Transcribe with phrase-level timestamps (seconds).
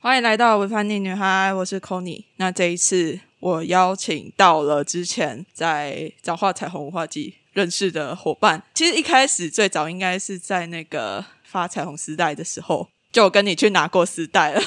[0.00, 8.62] 欢迎来到维凡妮女孩，我是 c o n y 那这一次我邀请到了之前在早化彩虹文化季认识的伙伴。
[8.74, 14.62] 其实一开始最早应该是在那个发彩虹丝带的时候，就有跟你去拿过丝带了。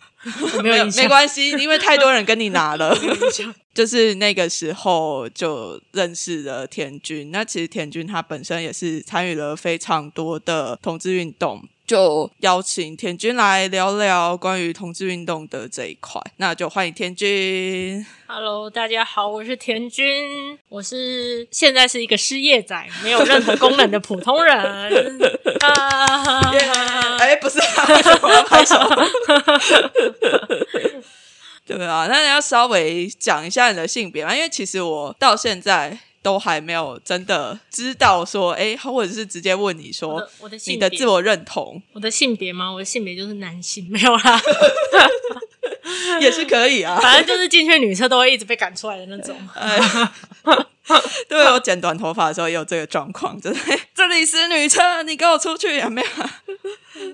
[0.62, 2.96] 没有 没关系，因为太多人跟你拿了。
[3.74, 7.30] 就是那个时候就认识了田军。
[7.30, 16.22] 那其实田军他本身也是参与了非常多的同志运动，就邀请田军来聊聊关于同志运动的这一块。
[16.36, 18.06] 那就欢迎田军。
[18.28, 24.54] Hello，大家好，我是田军，我是现在是一个失业仔，没有任何功能的普通人。
[25.66, 26.52] 啊，
[27.18, 28.76] 哎，不是、啊，为什么要拍手？
[31.66, 42.70] 对啊，那你要稍微讲一下你的性别嘛，因为其实我到现在都还没有真的知道说，哎，或者是直接问你我说的我的你的自我认同我的性别吗？
[42.72, 44.40] 我的性别就是男性，没有啦，
[46.20, 46.98] 也是可以啊。
[47.00, 49.36] 反正就是进去女厕都会一直被赶出来的那种。
[49.54, 49.78] 哎，
[51.28, 56.08] 对我剪短头发的时候也有这个状况， 就是这里是女厕，你给我出去，有没有？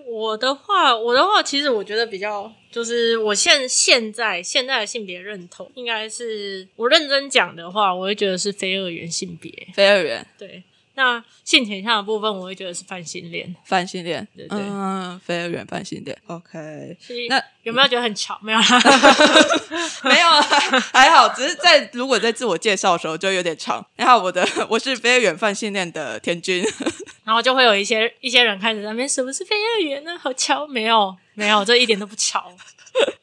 [0.08, 9.52] 我的话，我的话，其实我觉得比较，就是我现现在现在的性别认同，应该是我认真讲的话，我会觉得是非二元性别。
[9.74, 10.62] 非二元对，
[10.96, 13.54] 那性倾向的部分，我会觉得是泛性恋。
[13.64, 16.96] 泛性恋，对对嗯，非二元泛性恋，OK。
[17.28, 18.38] 那有没有觉得很巧？
[18.42, 18.64] 没有啦，
[20.04, 23.84] 没有，还还好，只是在如果在自我介绍的时候就有点长。
[23.98, 26.64] 你好，我的我是非二元泛性恋的田君，
[27.24, 30.18] 然后就会有一些一些人开始在那边什么是非二元呢？
[30.18, 32.50] 好巧，没有没有，这一点都不巧，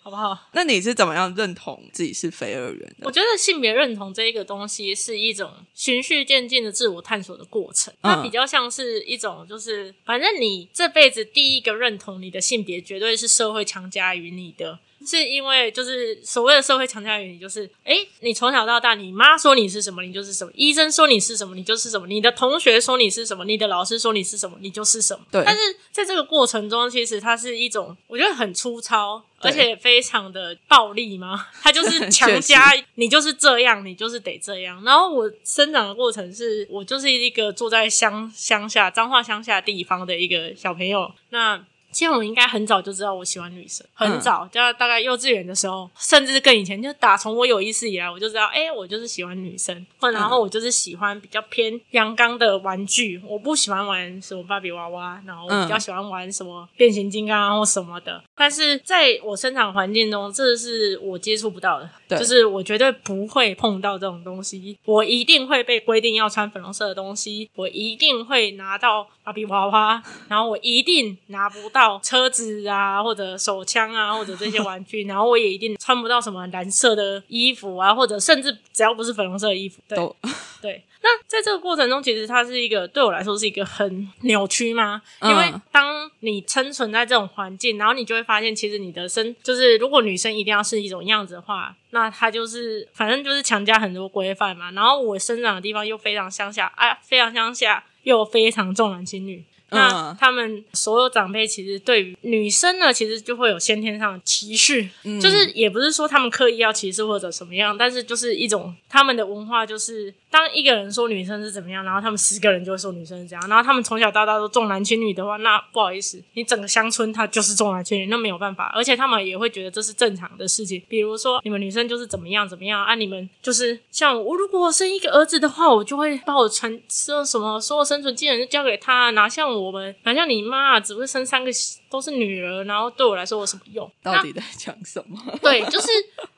[0.01, 0.37] 好不好？
[0.53, 3.05] 那你是怎么样认同自己是非二元的？
[3.05, 14.79] 我觉得性别认同这一个东西是一种循序渐进的自我探索的过程，它嗯比较像是一种就是，反正你这辈子第一个认同你的性别，绝对是社会强加于你的。
[15.05, 25.25] 是因为就是所谓的社会强加于你，就是哎，你从小到大，你妈说你是什么，你就是什么；医生说你是什么，你就是什么；你的同学说你是什么，你的老师说你是什么，你就是什么。
[25.31, 25.61] 对但是
[25.91, 31.47] 在这个过程中，其实它是一种我觉得很粗糙，而且非常的暴力吗？
[31.61, 34.81] 它就是 强加你就是这样，你就是得这样。
[34.83, 41.11] 然后我生长的过程是，我就是一个住在乡乡下彰化乡下地方的一个小朋友。
[41.29, 58.21] 那其实我应该很早就知道我喜欢女生，很早，就大概幼稚园的时候，甚至更以前，就打从我有意识以来，我就知道，哎、我就是喜欢女生，或然后我就是喜欢比较偏阳刚的玩具，我不喜欢玩什么芭比娃娃，然后我比较喜欢玩什么变形金刚啊或什么的。
[58.35, 62.17] 但是在我生长环境中，这是我接触不到的，对。
[62.17, 80.15] 就是我绝对不会碰到这种东西，我一定会被规定要穿粉红色的东西，我一定会拿到芭比娃娃，然后我一定拿不到车子啊，或者手枪啊，或者这些玩具， 然后我也一定穿不到什么蓝色的衣服啊，或者甚至只要不是粉红色的衣服，对都
[80.61, 80.83] 对。
[81.05, 85.01] 那在这个过程中，其实它是一个对我来说是一个很扭曲吗？
[85.21, 94.71] 因为嗯当你生存在这种环境，然后你就会发现，其实你的身就是，如果女生一定要是一种样子的话，那她就是反正就是强加很多规范嘛。
[94.71, 99.43] 然后我生长的地方又非常乡下，啊，非常乡下，又非常重男轻女。
[99.73, 100.17] 那嗯。
[100.19, 105.19] 他们所有长辈其实对于女生呢，其实就会有先天上的歧视，嗯。
[105.19, 131.51] 就是也不是说他们刻意要歧视或者什么样，但是就是一种他们的文化，就是当一个人说女生是怎么样，然后他们十个人就会说女生是这样，然后他们从小到大都重男轻女的话，那不好意思，你整个乡村他就是重男轻女，那没有办法，而且他们也会觉得这是正常的事情，比如说你们女生就是怎么样怎么样啊，你们就是像我如果生一个儿子的话，我就会把我传说什么所有生存技能就交给他，哪像我们，哪像你妈只会生三个
[131.91, 133.87] 都是女儿，然后对我来说有什么用？
[134.01, 135.15] 到底在讲什么？
[135.43, 135.87] 对，就是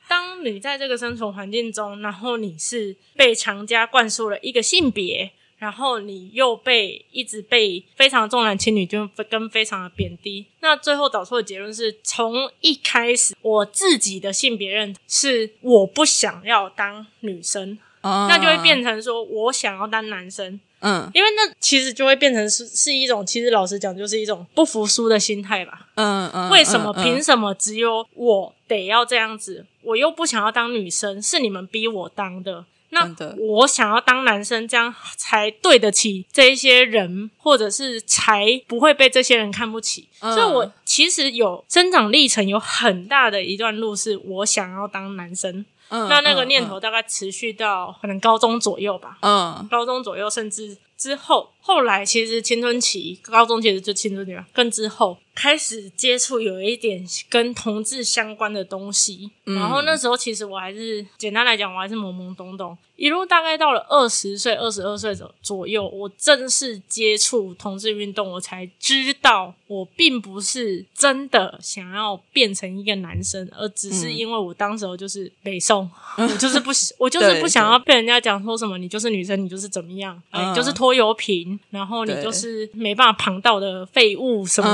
[0.08, 20.60] 当你在这个生存环境中，然后你是被强加灌输了一个性别，然后你又被一直被非常重男轻女，就跟非常的贬低，那最后导出的结论是从一开始我自己的性别认同是我不想要当女生，那就会变成说我想要当男生。
[20.80, 25.88] 嗯因为那其实就会变成是是一种，其实老实讲，就是一种不服输的心态吧。
[25.94, 26.92] 嗯嗯，为什么？
[26.96, 29.64] 嗯凭什么只有我得要这样子？
[29.82, 32.64] 我又不想要当女生，是你们逼我当的。
[32.90, 40.08] 那我想要当男生，这样才对得起这一些人，或者是才不会被这些人看不起。
[40.20, 45.66] 嗯所以，我其实有生长历程，有很大的一段路是我想要当男生。
[45.88, 49.18] 嗯那那个念头大概持续到可能高中左右吧。
[49.22, 59.30] 嗯高中左右，甚至之后，后来其实青春期，高中其实就青春期嘛，更之后，开始接触有一点跟同志相关的东西。
[59.44, 62.76] 然后那时候其实我还是简单来讲，我还是懵懵懂懂。
[62.96, 84.68] 一路大概到了二十岁、二十二岁左左右，我正式接触同志运动，我才知道我并不是真的想要变成一个男生，而只是因为我当时候就是北宋， 我就是不，我就是不想要被人家讲说什么你就是女生，你就是怎么样，你就是拖油瓶，然后你就是没办法旁道的废物什么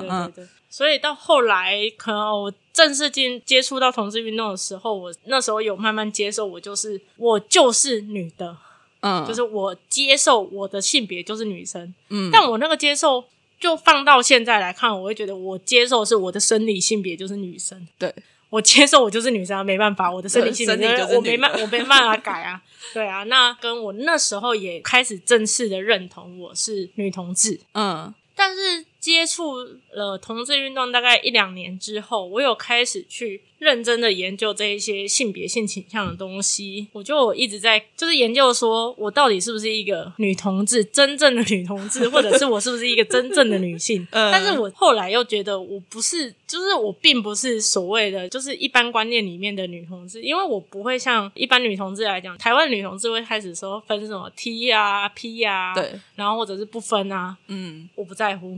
[0.01, 0.47] 对对对对。
[0.69, 8.55] 所以到后来，可能我正式进接触到同志运动的时候，我那时候有慢慢接受，我就是我就是女的，
[9.01, 13.25] 嗯，就是我接受我的性别就是女生，嗯，但我那个接受
[13.59, 18.13] 就放到现在来看，我会觉得我接受是我的生理性别就是女生，对。
[18.49, 22.61] 我接受我就是女生，没办法，我的生理性别我没办我没办法改啊，
[22.93, 28.85] 对啊，那跟我那时候也开始正式的认同我是女同志，嗯，但是。
[29.01, 29.55] 接触
[29.91, 33.43] 了同志运动大概一两年之后，我有开始去。
[33.61, 44.05] 认真的研究这一些性别性倾向的东西，我就一直在就是研究，说我到底是不是一个女同志，真正的女同志， 或者是我是不是一个真正的女性？
[44.11, 58.57] 但是我后来又觉得我不是，就是我并不是所谓的就是一般观念里面的女同志，因为我不会像一般女同志来讲，台湾女同志会开始说分什么 T 啊 P 啊，对，然后或者是不分啊，嗯，我不在乎，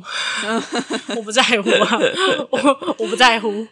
[1.18, 2.00] 我不在乎啊，
[2.50, 3.68] 我我不在乎，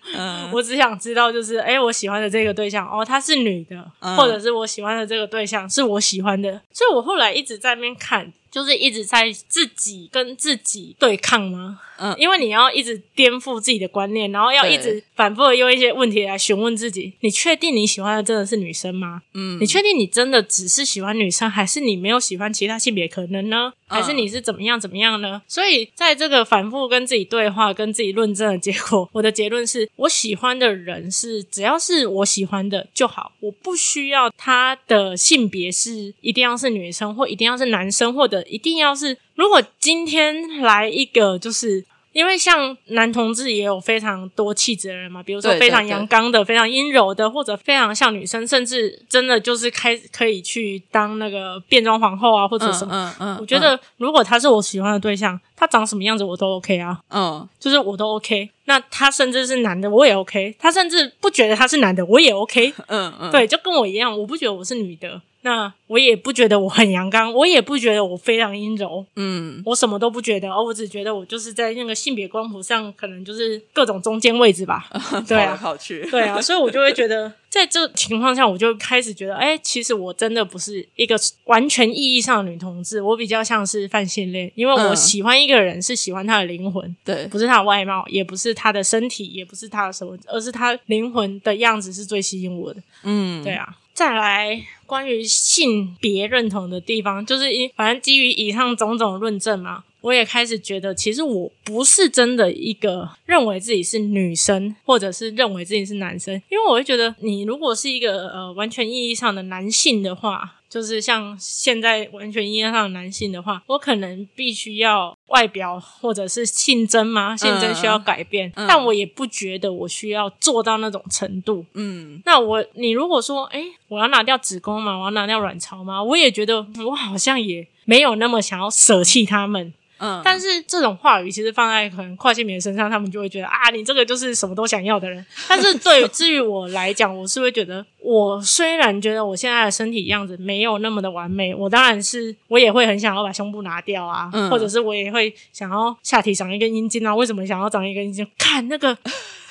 [0.52, 1.21] 我只想知道。
[1.30, 8.32] 就是，哎，我喜欢的这个对象，哦，她是女的，或者是我喜欢的这个对象是我喜欢的，所以我后来一直在那边看。
[8.52, 11.80] 就是一直在自己跟自己对抗吗？
[12.02, 19.22] 嗯，因为你要一直颠覆自己的观念，然后要一直反复的用一些问题来询问自己：你确定你喜欢的真的是女生吗？
[19.36, 23.72] 嗯，你确定你真的只是喜欢女生，还是你没有喜欢其他性别可能呢？
[23.88, 25.42] 还是你是怎么样怎么样呢？
[25.48, 38.42] 所以在这个反复跟自己对话、跟自己论证的结果，我的结论是我喜欢的人是只要是我喜欢的就好，我不需要他的性别是一定要是女生或一定要是男生或者。
[38.48, 53.14] 一定要是，如果今天来一个，就是因为像男同志也有非常多气质的人嘛，比如说非常阳刚的、非常阴柔的，或者非常像女生，甚至真的就是开可以去当那个变装皇后啊，或者什么。
[53.20, 53.38] 嗯嗯。
[53.40, 57.00] 我觉得如果他是我喜欢的对象，他长什么样子我都 OK 啊。
[57.10, 57.48] 嗯。
[57.60, 58.50] 就是我都 OK。
[58.66, 60.56] 那他甚至是男的，我也 OK。
[60.60, 62.74] 他甚至不觉得他是男的，我也 OK。
[62.88, 63.32] 嗯嗯。
[63.32, 65.22] 对，就跟我一样，我不觉得我是女的。
[65.44, 74.90] 那我也不觉得我很阳刚，我也不觉得我非常阴柔，嗯，我什么都不觉得，哦，我只觉得我就是在那个性别光谱上，可能就是各种中间位置吧，
[75.28, 93.76] 对啊，跑去， 对啊，所以我就会觉得，在这情况下，我就开始觉得，哎，其实我真的不是一个完全意义上的女同志，我比较像是泛性恋，因为我喜欢一个人是喜欢他的灵魂，对，不是他的外貌，也不是他的身体，也不是他的什么，而是他灵魂的样子是最吸引我的，嗯，对啊。
[93.94, 94.60] 再来，
[94.92, 110.58] 关于性别认同的地方，就是一反正基于以上种种论证嘛，我也开始觉得，其实我不是真的一个认为自己是女生，或者是认为自己是男生，因为我会觉得，你如果是一个呃完全意义上的男性的话。
[110.72, 117.36] 就是像现在完全意义上的男性的话，我可能必须要外表或者是性征吗？
[117.36, 121.66] 性征需要改变，但我也不觉得我需要做到那种程度。
[121.74, 124.98] 嗯，那我你如果说，哎，我要拿掉子宫吗？
[124.98, 126.02] 我要拿掉卵巢吗？
[126.02, 129.74] 我也觉得我好像也没有那么想要舍弃他们。
[130.02, 135.24] 嗯，但是这种话语其实放在可能跨性别身上，他们就会觉得啊，你这个就是什么都想要的人。
[135.48, 147.16] 但是对至于我来讲，我是会觉得，我虽然觉得我现在的身体样子没有那么的完美，我当然是我也会很想要把胸部拿掉啊，或者是我也会想要下体长一根阴茎啊。
[147.16, 148.28] 为什么想要长一根阴茎？
[148.38, 148.98] 看那个。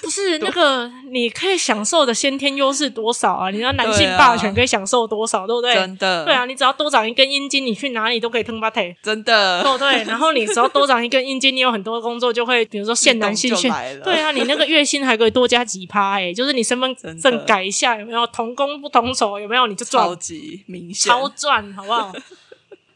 [0.02, 3.50] 不是那个，你可以享受的先天优势多少啊？
[3.50, 5.75] 你知道男性霸权可以享受多少，对不对？
[5.75, 10.02] 真的，对啊，你只要多长一根阴茎，你去哪里都可以腾巴腿，真的，对不对？
[10.04, 13.69] 然后你只要多长一根阴茎，你有很多工作就会，比如说现男性去，
[14.02, 19.38] 对啊，你那个月薪还可以多加几趴，哎，就是你身份证改一下，有没有同工不同酬？
[19.38, 22.12] 有没有你就赚，超级明显，超赚，好不好？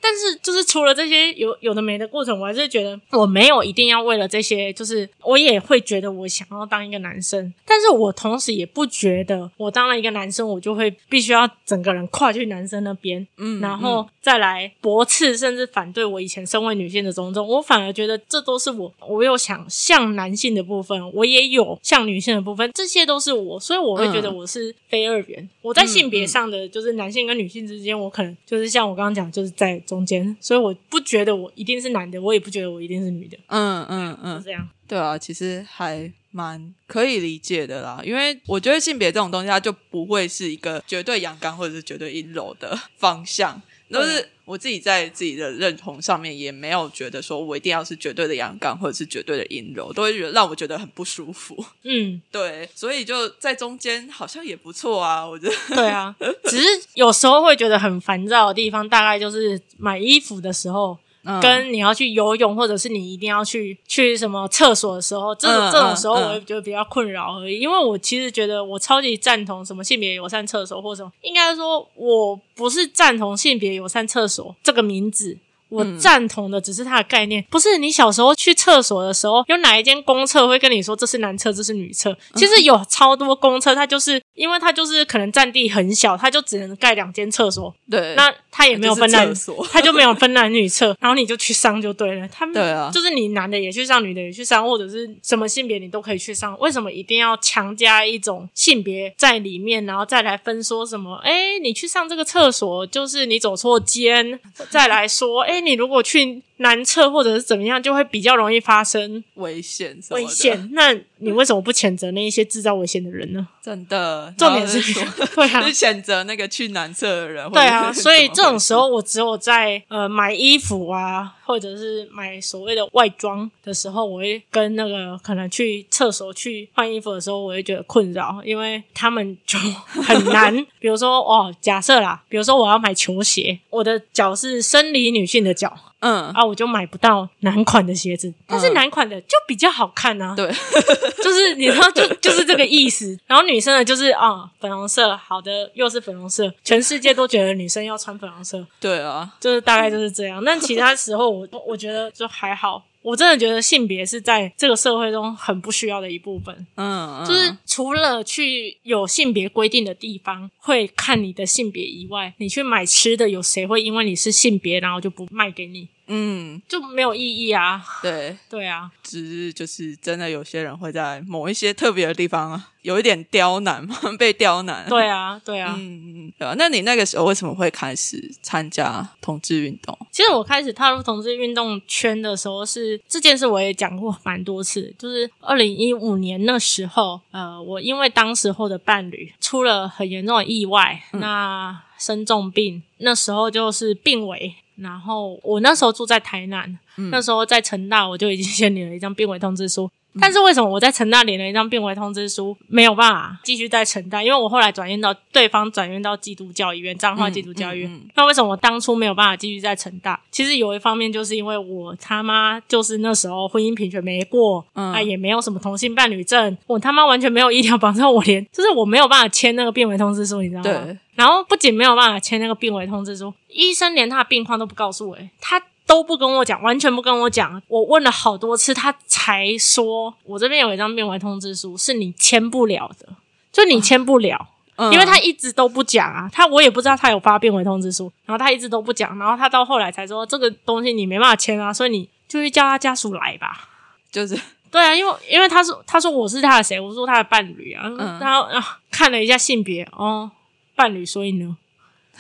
[0.07, 17.49] 但是，就是除了这些有有的没的过程，我还是觉得我没有一定要为了这些，就是我也会觉得我想要当一个男生，但是我同时也不觉得我当了一个男生，我就会必须要整个人跨去男生那边，嗯，然后再来驳斥甚至反对我以前身为女性的种种。
[17.49, 25.49] 我反而觉得这都是我，我有想像男性的部分，我也有像女性的部分，这些都是我，所以我会觉得我是非二元。
[25.63, 29.81] 我在性别上的就是男性跟女性之间，我可能就是像我刚刚讲，就是在。
[29.94, 34.67] 中间，所以我不觉得我一定是男的，我也不觉得我一定是女的，嗯嗯嗯，这样。
[34.89, 43.61] 对啊，其实还蛮可以理解的啦，因为我觉得性别这种东西，它就不会是一个绝对阳刚或者是绝对阴柔的方向。
[43.91, 51.65] 都是我自己在自己的认同上面，也没有觉得说我一定要是绝对的阳刚或者是绝对的阴柔，都会觉得让我觉得很不舒服。
[51.83, 55.55] 嗯， 对，所以就在中间好像也不错啊，我觉得。
[55.75, 56.15] 对啊，
[56.45, 67.59] 只是有时候会觉得很烦躁的地方，大概就是买衣服的时候，嗯跟你要去游泳，或者是你一定要去去什么厕所的时候，这种、嗯这种时候，嗯我会觉得比较困扰而已。
[67.59, 75.39] 因为我其实觉得我超级赞同什么性别友善厕所，或什么，应该说我不是赞同性别友善厕所这个名字。
[75.75, 82.17] 我嗯赞同的只是它的概念，不是你小时候去厕所的时候，有哪一间公厕会跟你说这是男厕，这是女厕？
[82.35, 92.29] 其实有超多公厕，它就是因为它就是可能占地很小，它就只能盖两间厕所，对，那它也没有分男就是厕所，它就没有分男女厕， 然后你就去上就对了。
[92.29, 96.59] 他们对啊就是你男的也去上，女的也去上，或者是什么性别你都可以去上。
[96.61, 101.17] 为什么一定要强加一种性别在里面，然后再来分说什么？
[101.25, 104.39] 哎，你去上这个厕所就是你走错间，
[104.71, 110.71] 再来说，哎，你如果去男厕或者是怎么样，就会比较容易发生危险危，险。
[110.73, 113.49] 那你为什么不谴责那一些制造危险的人呢？
[113.63, 114.33] 真的。
[114.39, 117.51] 重点是然后就说， 对啊是，谴责那个去男厕的人。
[117.51, 130.55] 对啊，所以这种时候，我只有在呃买衣服啊，或者是买所谓的外装的时候，我会跟那个可能去厕所去换衣服的时候，我会觉得困扰，因为他们就很难。
[130.79, 140.35] 比如说哦，假设啦，比如说我要买球鞋，我的脚是生理女性的脚嗯，啊，我就买不到男款的鞋子，但是嗯男款的就比较好看啊。
[140.37, 140.47] 对，
[141.25, 143.19] 就是你知道，就就是这个意思。
[143.27, 150.45] 然后女生的就是啊、粉红色，好的，又是粉红色，全世界都觉得女生要穿粉红色，对啊，就是大概就是这样。
[150.45, 152.83] 但其他时候我我觉得就还好。
[153.05, 165.87] 我真的觉得性别是在这个社会中很不需要的一部分，嗯，嗯就是除了去有性别规定的地方会看你的性别以外，你去买吃的，有谁会因为你是性别然后就不卖给你？
[166.07, 167.83] 嗯，就没有意义啊！
[168.03, 174.87] 对， 对啊，只是就是真的有些人会在某一些特别的地方啊，有一点刁难嘛， 被刁难。
[174.89, 175.75] 对啊，对啊。
[175.79, 176.55] 嗯，嗯，对吧？
[176.59, 179.97] 那你那个时候为什么会开始参加同志运动？
[180.11, 194.57] 其实我开始踏入同志运动圈的时候是，这件事我也讲过蛮多次，就是二零一五年那时候，呃，我因为当时候的伴侣出了很严重的意外，那生重病，那时候就是病危。
[194.77, 196.79] 然后我那时候住在台南，
[197.11, 199.91] 那时候在成大我就已经先领了一张病危通知书。
[200.21, 204.23] 但是为什么我在成大领了一张病危通知书，没有办法继续在成大？
[204.23, 207.91] 因为我后来转院到对方转院到基督教医院，彰化基督教医院。
[207.91, 210.21] 嗯嗯那为什么我当初没有办法继续在成大？
[210.31, 220.71] 其实有一方面就是因为我他妈就是那时候婚姻平权没过，嗯啊也没有什么同性伴侣证，我他妈完全没有医疗保障，我连就是我没有办法签那个病危通知书，你知道吗？
[220.71, 227.63] 对，然后不仅没有办法签那个病危通知书，医生连他的病况都不告诉我、欸，他都不跟我讲，完全不跟我讲。
[227.69, 233.09] 我问了好多次，他才说我这边有一张病危通知书，是你签不了的，
[233.53, 234.49] 就你签不了。
[234.77, 243.69] 嗯因为他一直都不讲啊，他我也不知道他有发变回通知书，然后他一直都不讲，然后他到后来才说这个东西你没办法签啊，所以你就去叫他家属来吧。
[244.11, 244.37] 就是
[244.73, 250.29] 对啊，因为因为他说他说我是他的谁，我说他的伴侣啊，嗯然后啊看了一下性别哦，
[250.75, 251.57] 伴侣，所以呢，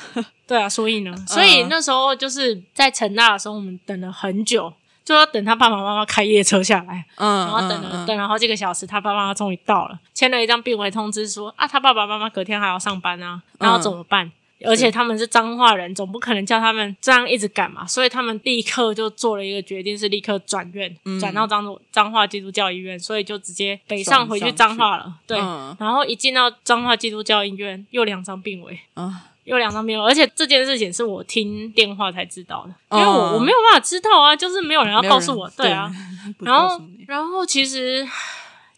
[0.46, 4.72] 对啊，所以呢，所以那时候就是在成大的时候，我们等了很久，
[5.04, 14.30] 就要等他爸爸妈妈开夜车下来，嗯，然后等了、嗯等了好几个小时，他爸爸妈妈终于到了，签了一张病危通知书啊，他爸爸妈妈隔天还要上班啊，然后怎么办？
[14.66, 24.50] 而且他们是彰化人，总不可能叫他们这样一直赶嘛，所以他们立刻就做了一个决定，是立刻转院，转到彰彰化基督教医院，所以就直接北上回去。
[24.52, 25.12] 彰化了。
[25.26, 25.76] 对，嗯。
[25.78, 35.90] 然后一进到彰化基督教医院，又两张病危，啊，有两张病危，而且这件事情是我听电话才知道的，因为我、嗯我没有办法知道啊，就是没有人要告诉我，对啊。
[36.38, 38.06] 不然后然后其实，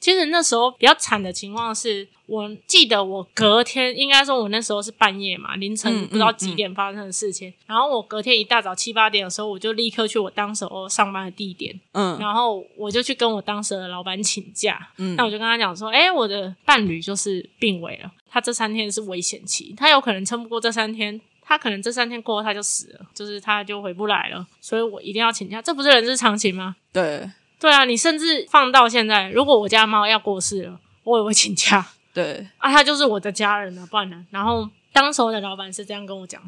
[0.01, 7.53] 其实那时候比较惨的情况是，我记得我隔天，应该说我那时候是半夜嘛，凌晨嗯不知道几点发生的事情。
[7.67, 14.89] 然后我隔天一大早七八点的时候，我就立刻去我当时候上班的地点，嗯然后我就去跟我当时的老板请假。
[14.99, 21.21] 嗯那我就跟他讲说，哎，我的伴侣就是病危了，他这三天是危险期，他有可能撑不过这三天。
[21.49, 26.75] 他可能这三天过后他就死了，就是他就回不来了，所以我一定要请假，这不是人之常情吗？
[26.93, 27.31] 对
[27.61, 34.25] 对啊，你甚至放到现在，如果我家猫要过世了，我也会请假对，啊，他就是我的家人了，不然呢？
[34.31, 36.41] 然后当时候的老板是这样跟我讲，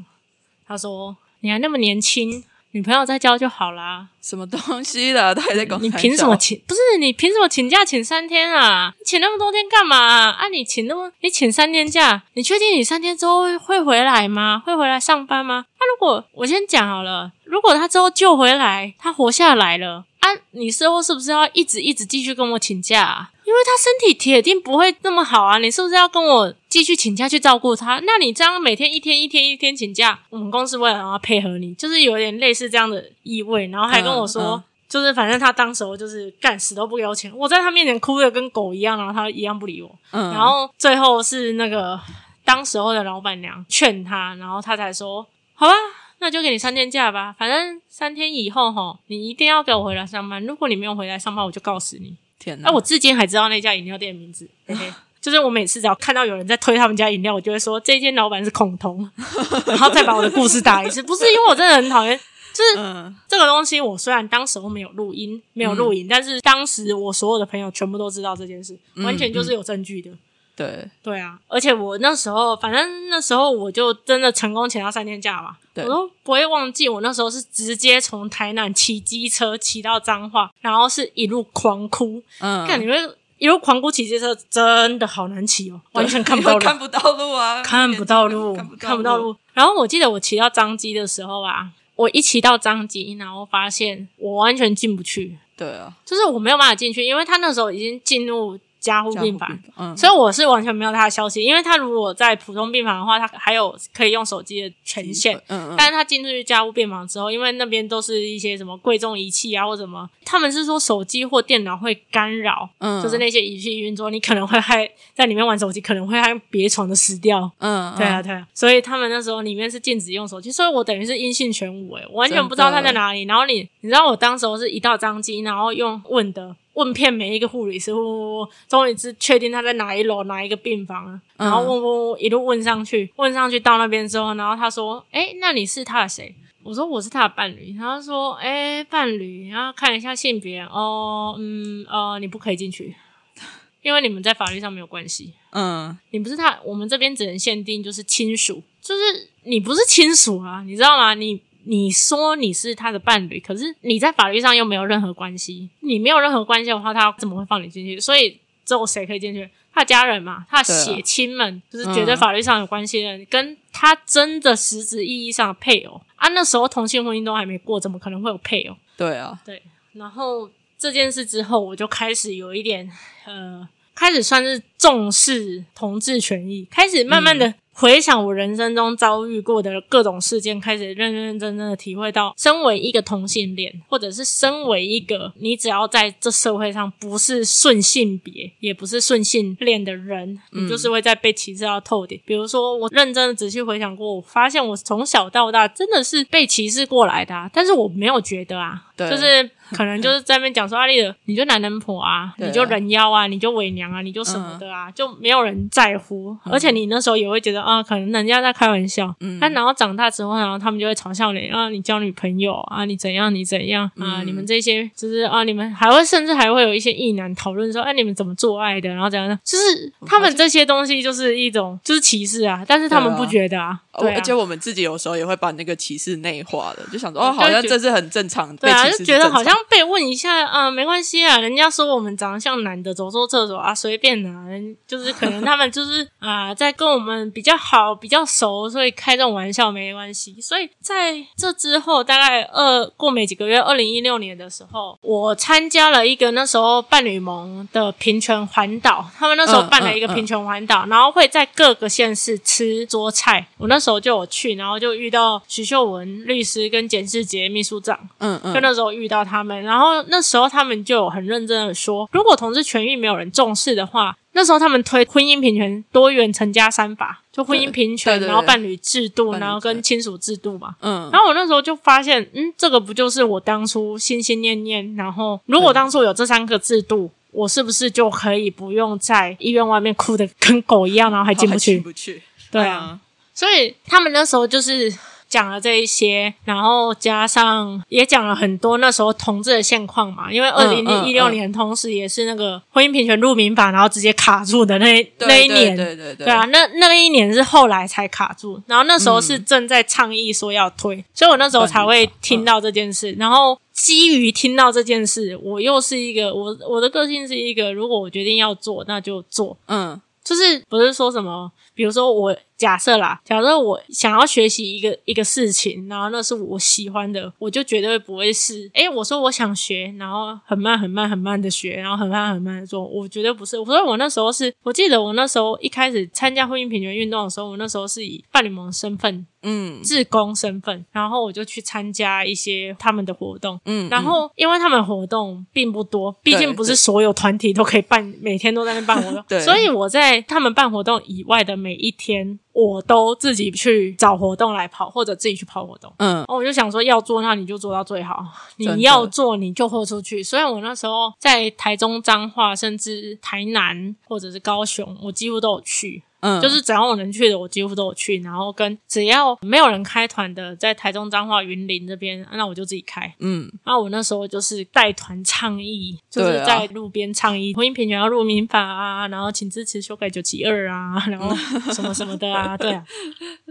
[0.66, 4.08] 他说：“你还那么年轻，女朋友再交就好啦。
[4.22, 5.34] 什么东西的？
[5.34, 6.58] 他还在跟我你凭什么请？
[6.66, 8.94] 不是你凭什么请假请三天啊？
[8.98, 10.30] 你请那么多天干嘛啊？
[10.30, 14.62] 啊你请那么你请三天假，你确定你三天之后会会回来吗？
[14.64, 15.66] 会回来上班吗？
[15.78, 23.30] 那、如果我先讲好了，如果他之后救回来，他活下来了啊，你之后是不是要一直一直继续跟我请假、啊？
[23.49, 27.99] 因为他身体铁定不会那么好啊，你是不是要跟我继续请假去照顾他？
[28.05, 34.43] 那你这样每天一天一天一天请假，我们公司为了要配合你，就是有点类似这样的意味，然后还跟我说。
[34.43, 39.99] 嗯嗯就是反正他当时候就是干死都不给我钱，我在他面前哭的跟狗一样，然后他一样不理我。
[40.12, 42.00] 嗯，然后最后是那个
[42.43, 45.75] 当时候的老板娘劝他，然后他才说：“好吧，
[46.21, 50.43] 那就给你三天假吧，反正三天以后吼，你一定要给我回来上班。
[50.47, 52.68] 如果你没有回来上班，我就告死你。”天哪！
[52.68, 54.92] 哎、我至今还知道那家饮料店的名字，嘿嘿。
[55.21, 59.11] 就是我每次只要看到有人在推他们家饮料，我就会说这间老板是孔彤，
[59.66, 61.02] 然后再把我的故事打一次。
[61.02, 62.16] 不是因为我真的很讨厌，
[62.54, 70.11] 就是嗯这个东西，我虽然当时我没有录音，没有录影，但是当时我所有的朋友全部都知道这件事，嗯完全就是有证据的。
[70.59, 70.91] 对。
[71.00, 89.17] 对啊，而且我那时候，反正那时候我就真的成功请到三天假嘛，我都不会忘记，我那时候是直接从台南骑机车骑到彰化，然后是一路狂哭，嗯，看你们一路狂哭骑机车真的好难骑哦，完全看不到路， 看不到路啊，看不到路， 看不到。
[89.17, 89.37] 路。
[89.55, 99.47] 然后我记得我骑到彰基的时候啊，我一骑到彰基，然后发现我完全进不去，对啊，就是我没有办法进去，因为他那时候已经进入加护病房。
[99.76, 105.37] 嗯，所以我是完全没有他的消息，因为他如果在普通病房的话，他还有可以用手机的权限。
[105.49, 117.50] 嗯嗯，但是他进去加护病房之后，因为那边都是一些什么贵重仪器啊或什么，他们是说手机或电脑会干扰，嗯就是那些仪器运作，你可能会害在里面玩手机，可能会害别床的死掉。
[117.59, 123.25] 嗯，对啊，对啊，所以他们那时候里面是禁止用手机，所以我等于是音信全无诶，我完全不知道他在哪里。
[123.25, 142.94] 然后你，你知道我当时候是一道张机，然后用问的问遍每一个护理师，问问问，终于知确定他在哪一楼哪一个病房了，然后问问问一路问上去，问上去到那边之后，然后他说：“哎，那你是他的谁？”我说我是他的伴侣，然后说：“哎，伴侣，然后看一下性别，哦，嗯，呃，你不可以进去，
[143.83, 145.98] 因为你们在法律上没有关系。”嗯。
[146.11, 151.14] 你不是他，我们这边只能限定就是亲属，就是你不是亲属啊，你知道吗？
[151.14, 158.01] 你你说你是他的伴侣，可是你在法律上又没有任何关系，你没有任何关系的话，他怎么会放你进去？
[158.01, 159.49] 所以只有谁可以进去？
[159.73, 168.77] 他的家人嘛，他的血亲们，就是觉得嗯法律上有关系的人，跟他真的实质意义上的配偶啊，那时候同性婚姻都还没过，怎么可能会有配偶？
[168.97, 172.90] 对啊，对，然后这件事之后，我就开始有一点
[173.25, 192.21] 呃，开始算是重视同志权益，开始慢慢的回想我人生中遭遇过的各种事件，开始认认真真的体会到，身为一个同性恋，或者是身为一个你只要在这社会上不是顺性别，也不是顺性恋的人，你就是会在被歧视到透点。
[192.25, 206.37] 比如说，我认真的仔细回想过，我发现我从小到大真的是被歧视过来的、啊，但是我没有觉得啊，就是 可能就是在那边讲说阿丽的，你就男人婆啊，你就人妖啊，你就伪娘啊，你就什么的啊，就没有人在乎。
[206.44, 209.14] 而且你那时候也会觉得啊，可能人家在开玩笑。
[209.20, 224.14] 嗯，但然后长大之后，然后他们就会嘲笑你啊，你交女朋友啊，你怎样你怎样啊，你们这些就是啊，你们还会甚至还会有一些异男讨论说，哎、你们怎么做爱的，然后怎样的，就是他们这些东西就是一种就是歧视啊，但是他们不觉得啊，对啊。
[224.16, 240.40] 而且我们自己有时候也会把那个歧视内化的，就想说哦，好像这是很正常，对啊，就觉得好像被问一下啊、没关系啊，人家说我们长得像男的，走错厕所啊，随便啊，人就是可能他们就是 啊、在跟我们比较好、比较熟，所以开这种玩笑没关系。
[240.40, 253.47] 所以在这之后，大概二过没几个月，二零一六年的时候，我参加了一个那时候伴侣盟的平权环岛，他们那时候嗯办了一个平权环岛，然后会在各个县市吃桌菜。
[253.57, 257.99] 我那时候就有去，然后就遇到徐秀文律师跟简世杰秘书长。
[258.18, 270.76] 嗯嗯就那时候遇到他们，然后那时候他们就有很认真的说，如果同志权益没有人重视的话，那时候他们推婚姻平权、多元成家三法，就婚姻平权，然后伴侣制度，然后跟亲属制度嘛。
[270.80, 281.80] 嗯，然后我那时候就发现，嗯，这个不就是我当初心心念念，然后如果当初有这三个制度，我是不是就可以不用在医院外面哭的跟狗一样，然后还进不去？
[281.80, 283.00] 不去，对啊，嗯，
[283.34, 284.92] 所以他们那时候就是
[285.29, 296.27] 讲了这一些，然后加上也讲了很多那时候同志的现况嘛，因为二零一六年同时也是那个婚姻平权入民法，然后直接卡住的那那一年，对对对对。
[296.27, 312.37] 啊，那那一年是后来才卡住，然后那时候是正在倡议说要推，所以我那时候才会听到这件事，然后基于听到这件事，我又是一个我我的个性是一个，如果我决定要做，那就做，嗯，就是不是说什么，比如说我。
[312.59, 323.53] 假设啦，假设我想要学习一个一个事情，然后那是我喜欢的，我就绝对不会是，诶，我说我想学，然后很慢很慢很慢的学，然后很慢很慢的做，我绝对不是。
[323.64, 342.38] 所以我那时候是，我记得我那时候一开始参加婚姻平权运动的时候，我那时候是以伴侣盟身份，嗯，志工身份，然后我就去参加一些他们的活动，嗯，然后因为他们活动并不多，毕竟不是所有团体都可以办，每天都在那办活动， 对，所以我在他们办活动以外的每一天。
[342.52, 345.92] 我都自己去找活动来跑，或者自己去跑活动。
[345.98, 348.26] 嗯，我就想说，要做那你就做到最好，
[348.59, 350.20] 你要做你就豁出去。
[350.24, 356.02] 虽然我那时候在台中彰化，甚至台南或者是高雄，我几乎都有去。
[356.20, 358.20] 嗯，就是只要我能去的，我几乎都有去。
[358.22, 363.14] 然后跟只要没有人开团的，在台中彰化云林这边，那我就自己开。
[363.20, 371.35] 嗯，然后我那时候就是带团倡议，就是在路边倡议婚姻平权要入民法啊，然后请支持修改九七二啊， 然后
[371.72, 372.85] 什么什么的啊，对啊，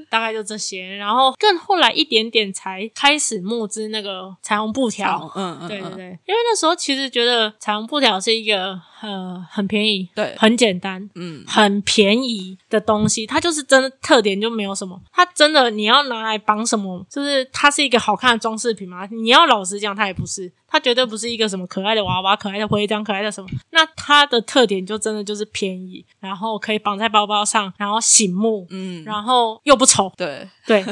[0.09, 0.95] 大概就这些。
[0.97, 5.31] 然后更后来一点点才开始募资那个彩虹布条。
[5.35, 12.57] 嗯嗯，对对对，因为那时候其实觉得彩虹布条是一个呃很便宜，对，很简单，嗯，很便宜。
[12.69, 19.07] 的东西，它就是真的特点就没有什么，它真的你要拿来绑什么，就是它是一个好看的装饰品吗？
[19.09, 23.49] 你要老实讲，它也不是，它绝对不是一个什么可爱的娃娃、可爱的徽章、可爱的什么。
[23.71, 30.83] 那它的特点就真的就是便宜，然后可以绑在包包上，然后醒目，嗯，然后又不丑，对对，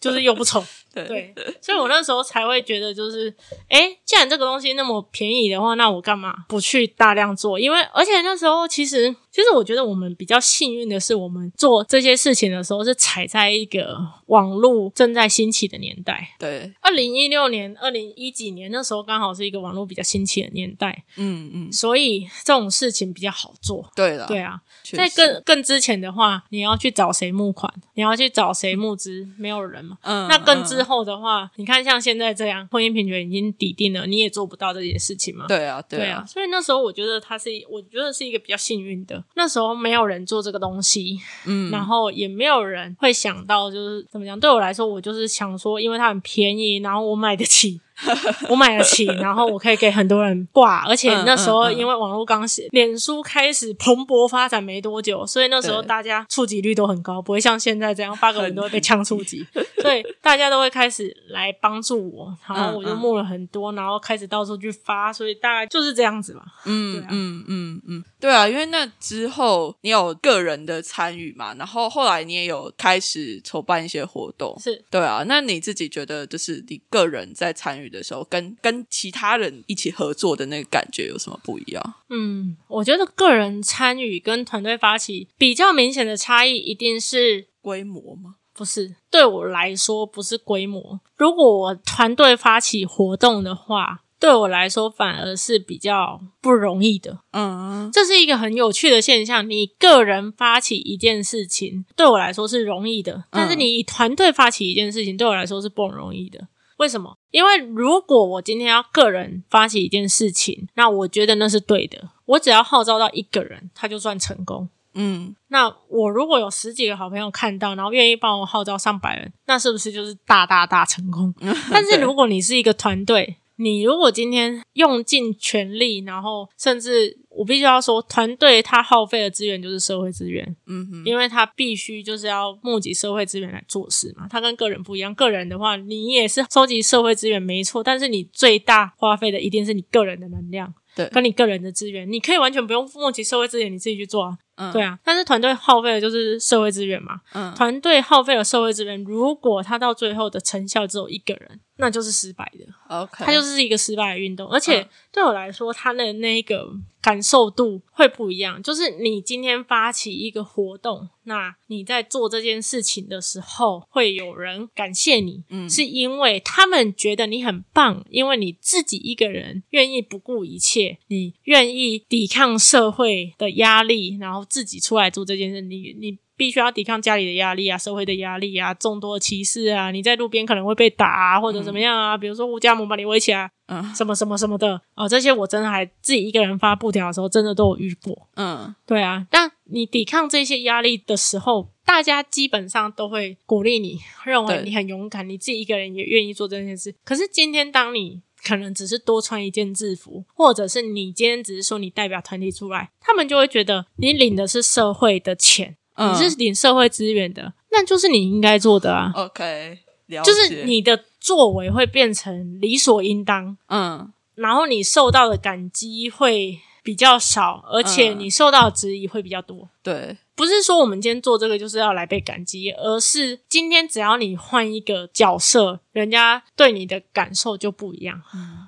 [0.00, 0.64] 就是又不丑。
[0.94, 3.32] 对，所以我那时候才会觉得，就是，
[3.68, 7.58] 哎，既然这个东西那么便宜的话，那我干嘛不去大量做？
[7.58, 13.96] 因为，而且那时候其实，其实我觉得我们比较幸运的是，我们做这些事情的时候是踩在一个
[14.26, 16.34] 网络正在兴起的年代。
[16.40, 21.04] 对，二零一六年、二零一几年那时候刚好是一个网络比较兴起的年代。
[21.18, 23.88] 嗯嗯，所以这种事情比较好做。
[23.94, 24.60] 对了，对啊，
[24.92, 29.98] 在更更之前的话，你要去找谁募款，你要去找谁募资，没有人嘛。
[30.02, 35.46] 嗯，那更之后的话，你看像现在这样，婚姻平权已经抵定了，你也做不到这些事情嘛。
[35.46, 36.24] 对啊，对啊。
[36.26, 39.22] 所以那时候我觉得他是，我觉得是一个比较幸运的。
[39.34, 44.38] 那时候没有人做这个东西，嗯，然后也没有人会想到，就是怎么讲？
[44.38, 47.80] 对我来说，我就是想说，因为它很便宜，然后我买得起。
[48.48, 59.44] 我买得起，然后我可以给很多人挂，而且那时候因为网络刚写，脸书开始蓬勃发展没多久，所以那时候大家触及率都很高，不会像现在这样八个人都会被呛触及，
[59.82, 66.42] 所以大家都会开始来帮助我，然后我就募了很多，然后开始到处去发，所以大概就是这样子吧。
[66.66, 67.08] 嗯啊。
[67.10, 74.84] 嗯嗯嗯，对啊，因为那之后你有个人的参与嘛，然后后来你也有开始筹办一些活动，是。
[74.90, 77.98] 对啊，那你自己觉得就是你个人在参与。
[77.98, 81.94] 的时候，跟跟其他人一起合作的那个感觉有什么不一样？
[82.10, 88.34] 嗯，我觉得个人参与跟团队发起比较明显的差异，一定是规模吗？
[88.52, 91.00] 不是，对我来说不是规模。
[91.16, 97.20] 如果我团队发起活动的话，对我来说反而是比较不容易的。
[97.32, 99.48] 嗯，这是一个很有趣的现象。
[99.48, 106.48] 你个人发起一件事情，对我来说是容易的，但是你以团队发起一件事情，对我来说是不容易的。
[106.78, 107.16] 为什么？
[107.30, 112.08] 因为如果我今天要个人发起一件事情，那我觉得那是对的。
[112.24, 114.68] 我只要号召到一个人，他就算成功。
[114.94, 121.32] 嗯，那我如果有十几个好朋友看到，然后愿意帮我号召上百人，那是不是就是大大大成功？
[121.70, 134.26] 但是如果你是一个团队，你如果今天用尽全力，然后甚至我必须要说，团队它耗费的资源就是社会资源，嗯哼，因为它必须就是要募集社会资源来做事嘛。
[134.28, 144.38] 它跟个人不一样，个人的话，你也是收集社会资源没错，但是你最大花费的一定是你个人的能量，对，跟你个人的资源，你可以完全不用募集社会资源，你自己去做啊。
[144.58, 147.20] 嗯，对啊，但是团队耗费的就是社会资源嘛。
[147.32, 152.66] 嗯，团队耗费了社会资源，如果他到最后的成效只有一个人，那就是失败的。
[152.88, 156.68] OK，他就是一个失败的运动，而且对我来说，他的那个
[157.00, 158.60] 感受度会不一样。
[158.62, 176.18] 就是你今天发起一个活动，那你在做这件事情的时候，会有人感谢你，嗯，是因为他们觉得你很棒，因为你自己一个人愿意不顾一切，你愿意抵抗社会的压力，然后自己出来做这件事，你你。
[176.38, 188.28] 必须要抵抗家里的压力啊、社会的压力啊、众多的歧视啊，你在路边可能会被打啊，或者怎么样啊，比如说吴家母把你围起来，嗯什么什么什么的啊、这些我真的还自己一个人发布条的时候，真的都有遇过。
[188.36, 196.94] 嗯对啊，但你抵抗这些压力的时候，大家基本上都会鼓励你，认为你很勇敢，你自己一个人也愿意做这件事。
[197.04, 209.12] 可是今天当你可能只是多穿一件制服，或者是你今天只是说你代表团体出来，他们就会觉得你领的是社会的钱，嗯，你是领社会资源的，那就是你应该做的啊。
[209.14, 219.68] OK，了就是你的作为会变成理所应当，嗯然后你受到的感激会比较少，而且嗯你受到的质疑会比较多。
[219.88, 228.20] 对，不是说我们今天做这个就是要来被感激，而是今天只要你换一个角色，人家对你的感受就不一样。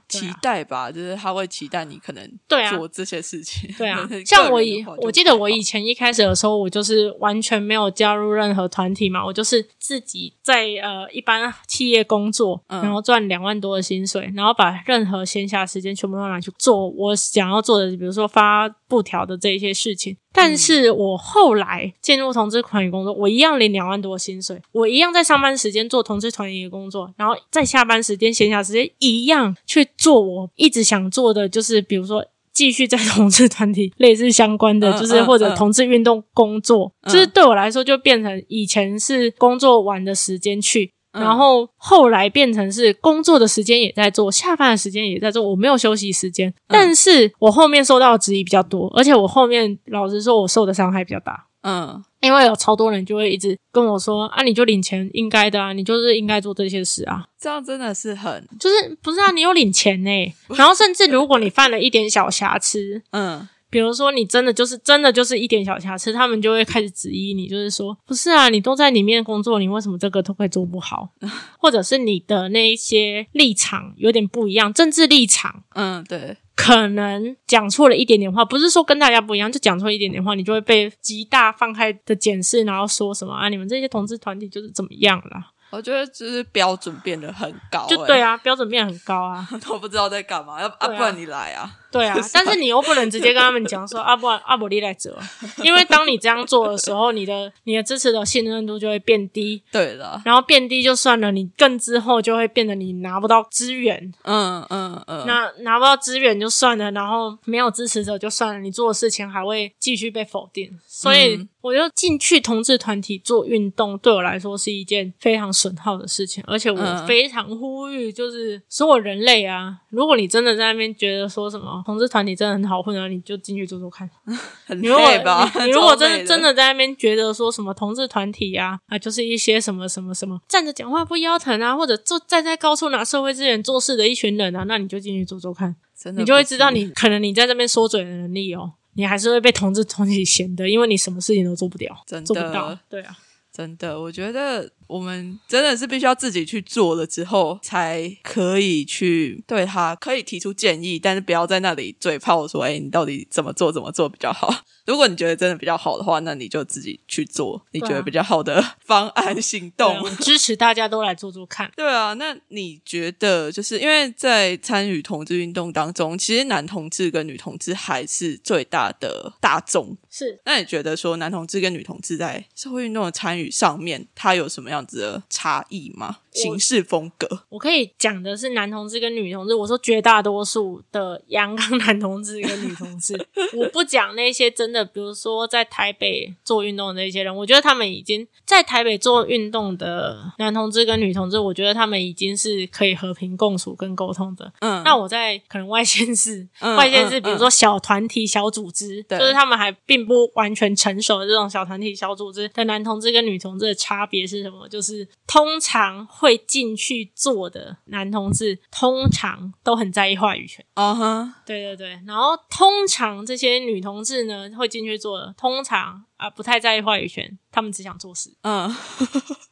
[0.08, 3.70] 期待吧，就是他会期待你可能对啊做这些事情。
[3.76, 20.16] 对啊 像我以我记得我以前一开始的时候，我就是完全没有加入任何团体嘛，我就是自己在呃一般企业工作，嗯然后赚两万多的薪水，然后把任何闲暇时间全部都拿去做我想要做的，比如说发布条的这一些事情。
[20.32, 40.92] 但是我后来进入同志团体工作，我一样领两万多薪水，我一样在上班时间做同志团体的工作，然后在下班时间、闲暇时间一样去做我一直想做的，就是比如说继续在同志团体类似相关的，嗯就是或者同志运动工作，嗯就是对我来说就变成以前是工作完的时间去。
[41.12, 46.52] 嗯然后后来变成是工作的时间也在做，下班的时间也在做，我没有休息时间。
[46.68, 51.46] 但是我后面受到的质疑比较多，而且我后面老实说，我受的伤害比较大。
[51.62, 71.08] 嗯因为有超多人就会一直跟我说啊，你就领钱，应该的啊，你就是应该做这些事啊，这样真的是很就是不是啊，你有领钱呢、然后甚至如果你犯了一点小瑕疵，嗯比如说你真的就是真的就是一点小瑕疵，他们就会开始质疑你，就是说不是啊，你都在里面工作，你为什么这个都会做不好？
[71.58, 85.52] 或者是你的那一些立场有点不一样，政治立场嗯对可能讲错了一点点话，不是说跟大家不一样，就讲错一点点话，你就会被极大放开的检视，然后说什么啊，你们这些同志团体就是怎么样啦？
[85.70, 95.18] 我觉得就是标准变得很高、就对啊，啊，标准变很高啊， 我不知道在干嘛，要啊对啊不然你来啊，对 啊，但是你又不能直接跟他们讲说 啊不然阿伯利来折，
[95.64, 111.48] 因为当你这样做的时候，你的你的支持的信任度就会变低，对的，然后变低就算了，你更之后就会变得你拿不到资源，嗯嗯嗯，那拿不到资源就算了，然后没有支持者就算了，你做的事情还会继续被否定，所以嗯。
[111.62, 117.06] 我就进去同志团体做运动对我来说是一件非常损耗的事情，而且我嗯。
[117.06, 124.08] 非常呼吁，就是所有人类啊，如果你真的在那边觉得说什么同志团体真的很好混啊，你就进去做做看。
[124.66, 125.50] 很累吧？
[125.56, 135.74] 你你如果真的真的在那边觉得说什么同志团体呀啊就是一些什么什么什么站着讲话不腰疼啊，或者坐站在高处拿社会资源做事的一群人啊，那你就进去做做看。
[135.98, 142.78] 真的你就会知道你可能你在这边说嘴的能力哦，你还是会被同志团体嫌的，因为你什么事情都做不了，真做不到的。
[142.88, 143.14] 对啊，
[143.52, 154.52] 真的，我觉得我们真的是必须要自己去做了之后，才可以去对他可以提出建议，但是不要在那里嘴炮说：“哎，你到底怎么做怎么做比较好？”
[154.86, 159.94] 如果你觉得真的比较好的话，那你就自己去做你觉得比较好的方案行动。
[159.96, 161.70] 啊支持大家都来做做看。
[161.76, 169.96] 对啊，那你觉得就是因为在参与同志运动当中，其实男同志跟女同志还是最大的大众。
[170.10, 176.16] 是那你觉得说男同志跟女同志在社会运动的参与上面，他有什么样样子的差异吗？
[176.32, 177.44] 行事风格？
[177.48, 183.14] 我可以讲的是男同志跟女同志，我说绝大多数的阳刚男同志跟女同志，
[183.56, 194.52] 我不讲那些真的，比如说在台北做运动的那些人，我觉得他们已经在台北做运动的男同志跟女同志，我觉得他们已经是可以和平共处跟沟通的。
[194.60, 204.68] 嗯，那我在可能外县市，嗯外县市，嗯比如说小团体、小组织，对就是他们还并不完全成熟的这种小团体、小组织的男同志跟女同志的差别是什么？
[204.68, 210.62] 就是通常会进去做的男同志，通常都很在意话语权。
[210.74, 218.30] 啊哈，对对对，然后通常这些女同志呢，会进去做的，通常啊不太在意话语权，他们只想做事。
[218.42, 218.70] 嗯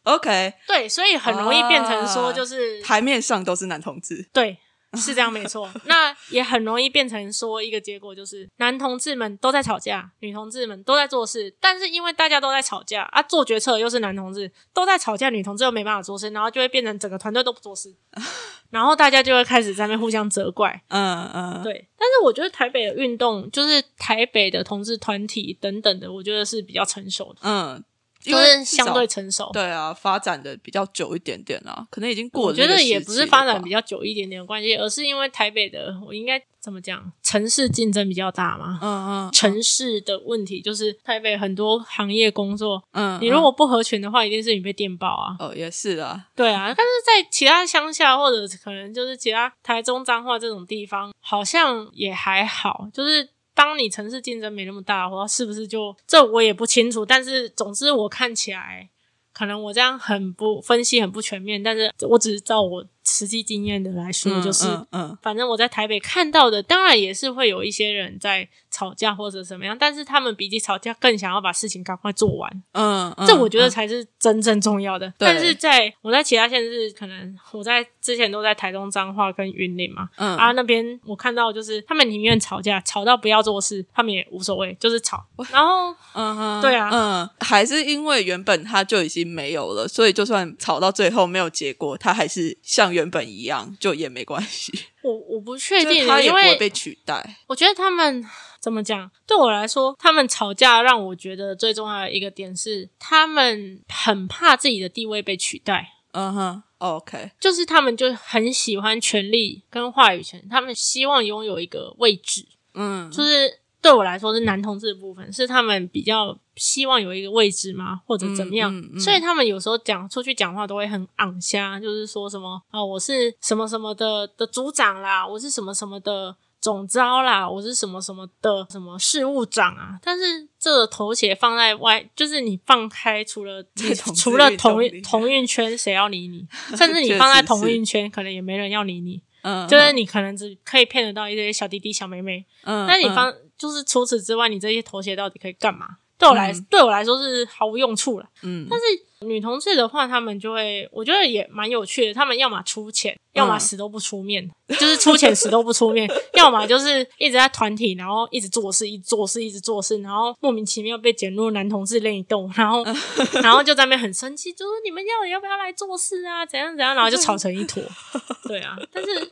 [0.02, 4.59] ，OK，对，所以很容易变成说，啊就是、台面上都是男同志，对，
[4.96, 5.70] 是这样没错。
[5.85, 17.94] 那也很容易变成说一个结果，就是男同志们都在吵架，女同志们都在做事，但是因为大家都在吵架啊，做决策又是男同志都在吵架，女同志又没办法做事，然后就会变成整个团队都不做事，
[18.70, 20.83] 然后大家就会开始在那边互相责怪。
[20.88, 27.40] 嗯嗯，对，但是我觉得台北的运动，就是台北的同志团体等等的，我觉得是比较成熟的。
[27.42, 27.85] 嗯，
[28.32, 29.50] 因就是相对成熟。
[29.52, 33.00] 对啊，发展的比较久一点点啊，可能已经过我觉了那个时期了吧。
[33.00, 38.78] 得也不是发展比较久一点点的关系，而是因为台北的，我应该怎么讲，城市竞争比较大嘛。
[38.82, 45.36] 嗯嗯 城市的问题就是台北很多行业工作，嗯，你如果不合群的话，一定是你被电爆啊。
[45.38, 52.88] 哦也是啊，对啊，但是在其他乡下或者可能就是其他台中彰化这种地方，好像也还好。
[52.92, 57.04] 就是当你城市竞争没那么大的话，是不是就这我也不清楚。
[57.04, 58.88] 但是总之我看起来，
[59.32, 64.68] 可能我这样很不分析很不全面，但是我只是照我实际经验的来说，嗯就是。
[64.68, 72.62] 嗯嗯反正我在台北看到的，当然也是会有一些人在吵架或者怎么样，但是他们比起吵架更想要把事情赶快做完。
[72.72, 75.09] 嗯，嗯这我觉得嗯才是真正重要的。
[75.18, 85.26] 对但是在我在其他县市，可能我在之前都在台东彰化跟云林嘛，嗯啊那边我看到就是他们宁愿吵架，吵到不要做事，他们也无所谓，就是吵。
[85.50, 97.37] 然后嗯哼，对啊嗯，还是因为原本他就已经没有了，所以就算吵到最后没有结果，他还是像原本一样，就也没关系，我我不确定，因为他也不会被取代。
[97.46, 98.24] 我觉得他们
[98.61, 99.11] 怎么讲？
[99.26, 105.94] 对我来说，他们吵架让我觉得最重要的一个点是，他们很怕自己的地位被取代。
[106.12, 118.74] 嗯哼，OK，就是他们就很喜欢权力跟话语权，他们希望拥有一个位置，嗯，就是对我来说是男同志的部分，是他们比较希望有一个位置吗，或者怎么样？
[118.74, 126.36] 嗯嗯嗯所以他们有时候讲出去讲话都会很昂瞎，就是说什么啊、我是什么什么的的组长啦，我是什么什么的。
[126.60, 130.24] 总招啦，我是什么什么的什么事务长啊，但是
[130.58, 136.44] 这个头衔放在外，就是你放开，除了你 在同志除了同运同运圈，谁要理你？
[136.76, 139.22] 甚至你放在同实是运圈，可能也没人要理你。
[139.42, 145.86] 嗯，就是你可能只可以骗得到一些小弟弟、小妹妹，嗯，那你嗯方就是除此之外，你这些头衔到底可以干嘛？
[146.18, 148.26] 对我来、对我来说是毫无用处了。
[148.42, 148.84] 嗯，但是
[149.24, 152.14] 女同志的话，他们就会，我觉得也蛮有趣的。
[152.14, 162.84] 他们要么出钱，要么死都不出面，就是出钱死都不出面；要么就是一直在团体，然后一直做事，一直做事，一直做事，然后莫名其妙被卷入男同志内斗，然后
[163.40, 166.44] 然后就在那边很生气，就说你们要要不要来做事啊？
[166.44, 167.80] 怎样怎样，然后就吵成一坨。
[168.48, 169.30] 对啊，但是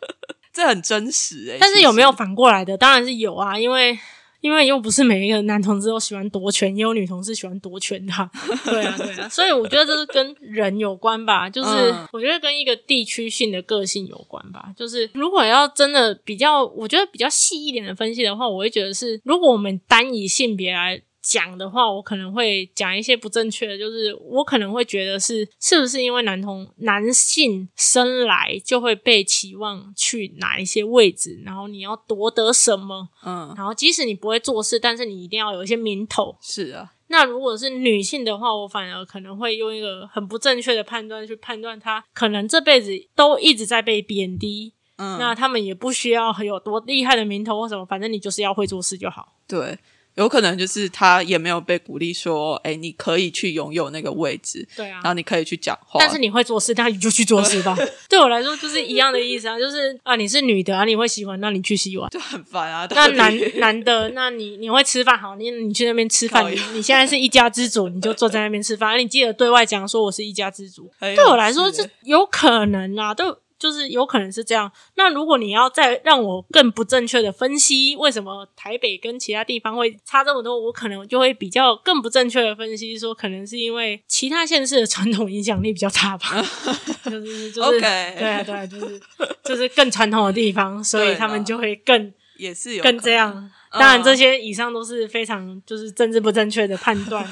[0.53, 2.79] 这很真实哎、但是有没有反过来的？
[2.79, 3.99] 当然是有啊，因为
[4.47, 8.31] 因为又不是每一个男同志都喜欢夺权，也有女同志喜欢夺权的啊、
[8.65, 14.73] 对啊，对啊，所以我觉得这是跟人有关吧，就是嗯我觉得跟一个地区性的个性有关吧。
[14.77, 21.03] 就是如果要真的比较，我觉得比较细一点的分析的话，我会觉得是，如果我们单以性别来。
[21.29, 36.37] 讲的话，我可能会讲一些不正确的，就是我可能会觉得是是不是因为男同男性生来就会被期望去哪一些位置，然后你要夺得什么，嗯然后即使你不会做事，但是你一定要有一些名头。
[36.41, 49.35] 是啊，那如果是女性的话，我反而可能会用一个很不正确的判断去判断她可能这辈子都一直在被贬低，嗯，那他们也不需要有多厉害的名头或什么，反正你就是要会做事就好。
[49.49, 49.77] 对。
[50.17, 56.01] 有可能就是他也没有被鼓励说，哎，你可以去拥有那个位置，对啊然，后你可以去讲话。
[56.01, 57.77] 但是你会做事，那你就去做事吧。
[58.09, 62.09] 对我来说就是一样的意思啊，就是啊，你是女的啊，你会洗碗，那你去洗碗。
[62.11, 62.87] 就很烦啊。
[62.97, 70.91] 那男男的，那你你会吃饭好，你你去那边吃饭，你你现在是一家之主，你就坐在那边吃饭，你记得对外讲说我是一家之主。
[70.99, 74.71] 对我来说是是有可能啊，都就是有可能是这样。
[74.97, 86.43] 那如果你要再让我更不正确的分析为什么台北跟其他地方会差这么多，我可能就会比较更不正确的分析说，可能是因为其他县市的传统影响力比较大吧，
[87.05, 89.01] 就是就是对啊对啊，就是
[89.45, 92.13] 就是更传统的地方，所以他们就会更。
[92.39, 92.99] 也是有更。
[92.99, 93.33] 这样。
[93.35, 97.29] 嗯当然，这些以上都是非常就是政治不正确的判断。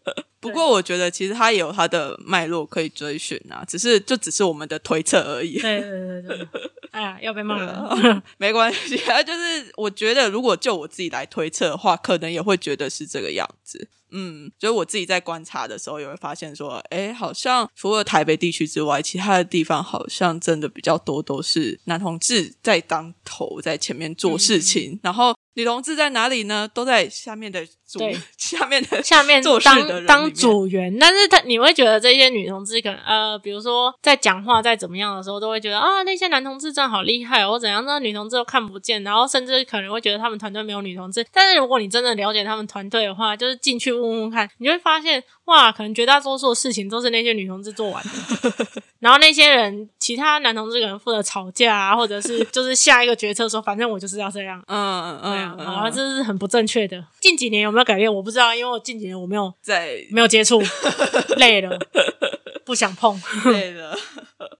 [0.46, 5.58] 不过我觉得其实他也有他的脉络可以追寻啊，只是就只是我们的推测而已。
[5.60, 6.48] 对对对对，
[6.90, 8.22] 哎呀，要被骂了。
[8.38, 13.88] 没关系 啊，就是我觉得如果就我自己来推测的话，可能也会觉得是这个样子。
[14.12, 26.68] 嗯，所以我自己在观察的时候，也会发现说，哎，好像除了台北地区之外，其他的地方好像真的比较多都是男同志在当头，在前面做事情，然后女同志在哪里呢？
[26.72, 41.26] 都在下面的组对 下面的 下面做事的人当当组员，但是他你会觉得这些女同志可能呃，比如说在讲话在怎么样的时候，都会觉得啊那些男同志真的好厉害哦，或怎样，那女同志都看不见，然后甚至可能会觉得他们团队没有女同志。
[41.32, 48.66] 但是如果你真的了解他们团队的话，就是进去问问看，你就会发现哇，可能绝大多数的事情都是那些女同志做完的。
[48.98, 54.60] 然后那些人，其他男同志可能负责吵架啊，或者是就是下一个决策说，反正我就是要这样。
[54.66, 57.04] 嗯嗯对啊这是很不正确的。
[57.20, 58.12] 近几年有没有改变？
[58.12, 60.60] 我不知道，因为我近几年我没有在没有接触，
[61.36, 61.78] 累了，
[62.64, 63.20] 不想碰。
[63.52, 63.96] 累了。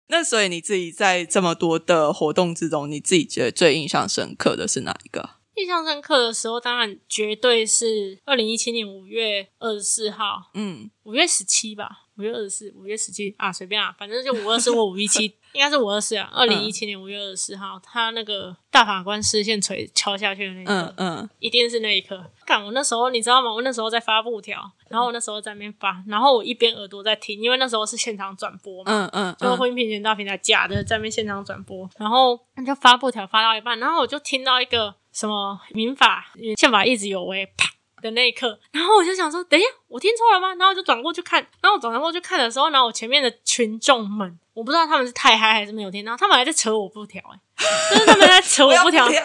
[0.09, 5.31] 那所以你自己在这么多的活动之中，你自己觉得最印象深刻的是哪一个？
[5.57, 16.29] 印象深刻的时候，当然绝对是二零一七年五月二十四号，嗯五月十七吧，五月二十四，五月十七啊，随便啊，反正就五二四或五一七，应该是五二四啊。
[16.35, 22.23] 二零一七年五月二十四号，他那个大法官视线锤敲下去的那一刻，嗯嗯一定是那一刻。
[22.45, 23.53] 干，我那时候你知道吗？
[23.53, 28.93] 我那时候在发布条，然后我那时候在那边发，然后我一边耳朵在听，因为那时候是现场转播嘛。
[28.93, 36.27] 嗯嗯，就婚姻平权大平台假的在那边现场转播，然后就发布条发到一半，然后我就听到一个什么民法
[36.59, 37.66] 宪法一直有违，啪
[38.03, 40.49] 的那一刻，然后我就想说，等一下，我听错了吗？
[40.55, 49.19] 然后我就转过去看，然后我转过去看的时候，然后我前面的群众们，我不知道他们是太嗨还是没有听到，他们还在扯我布条、欸，就是他们在扯我布条， 对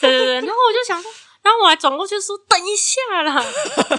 [0.00, 1.10] 对对，然后我就想说。
[1.40, 3.42] 然后我还转过去说：“等一下啦！”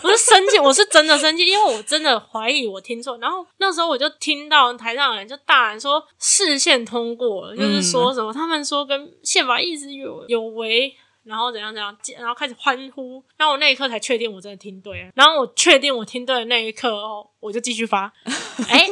[0.04, 3.18] 我是生气，我是真的生气，因为我真的怀疑我听错。
[3.20, 10.94] 然后那时候我就听到台上的人就大喊说：“视线通过了，就是说什么他们说跟宪法意思有有违。”
[11.30, 15.12] 然后怎样怎样，然后开始欢呼，然后我那一刻才确定我真的听对了。
[15.14, 18.12] 然后我确定我听对的那一刻哦，我就继续发。
[18.68, 18.88] 哎，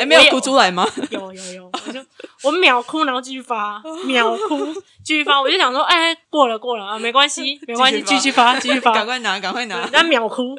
[0.00, 0.86] 哎，没有哭出来吗？
[1.10, 2.02] 有有有，我就
[2.44, 4.72] 我秒哭，然后继续发，秒哭
[5.04, 5.38] 继续发。
[5.38, 9.86] 我就想说，哎，过了过了啊，没关系没关系，继续发继续发， 赶快拿赶快拿。
[9.92, 10.56] 那秒哭，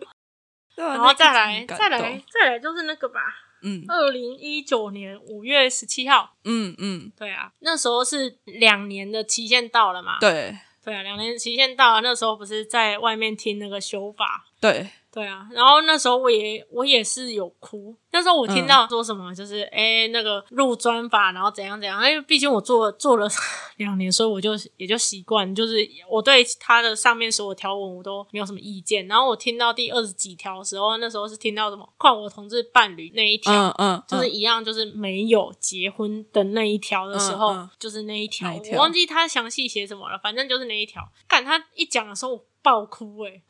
[0.75, 1.99] 然然后再来再来
[2.31, 3.19] 再来就是那个吧，
[3.63, 14.45] 嗯，二零一九年五月十七号，嗯嗯，对啊，那时候是两年的期限到了嘛，对对啊，两年期限到了，那时候不是在外面听那个修法。
[14.59, 17.95] 对，对啊，然后那时候我也我也是有哭。
[18.13, 23.27] 那时候我听到说什么，就是哎、那个入专法，然后怎样怎样，因为毕竟我做做了
[23.77, 25.75] 两年，所以我就也就习惯，就是
[26.09, 29.05] 我对他的上面所有条文我都没有什么意见。
[29.07, 37.57] 然后我听到第二十几条的时候，那时候是听到什么跨国同志伴侣那一条，嗯嗯，就是一样，就是没有结婚的那一条的时候，嗯。
[37.63, 41.01] 嗯就是那一条，一我忘记他详细写什么了，反正就是那一条。
[41.27, 43.41] 干他一讲的时候，我爆哭诶、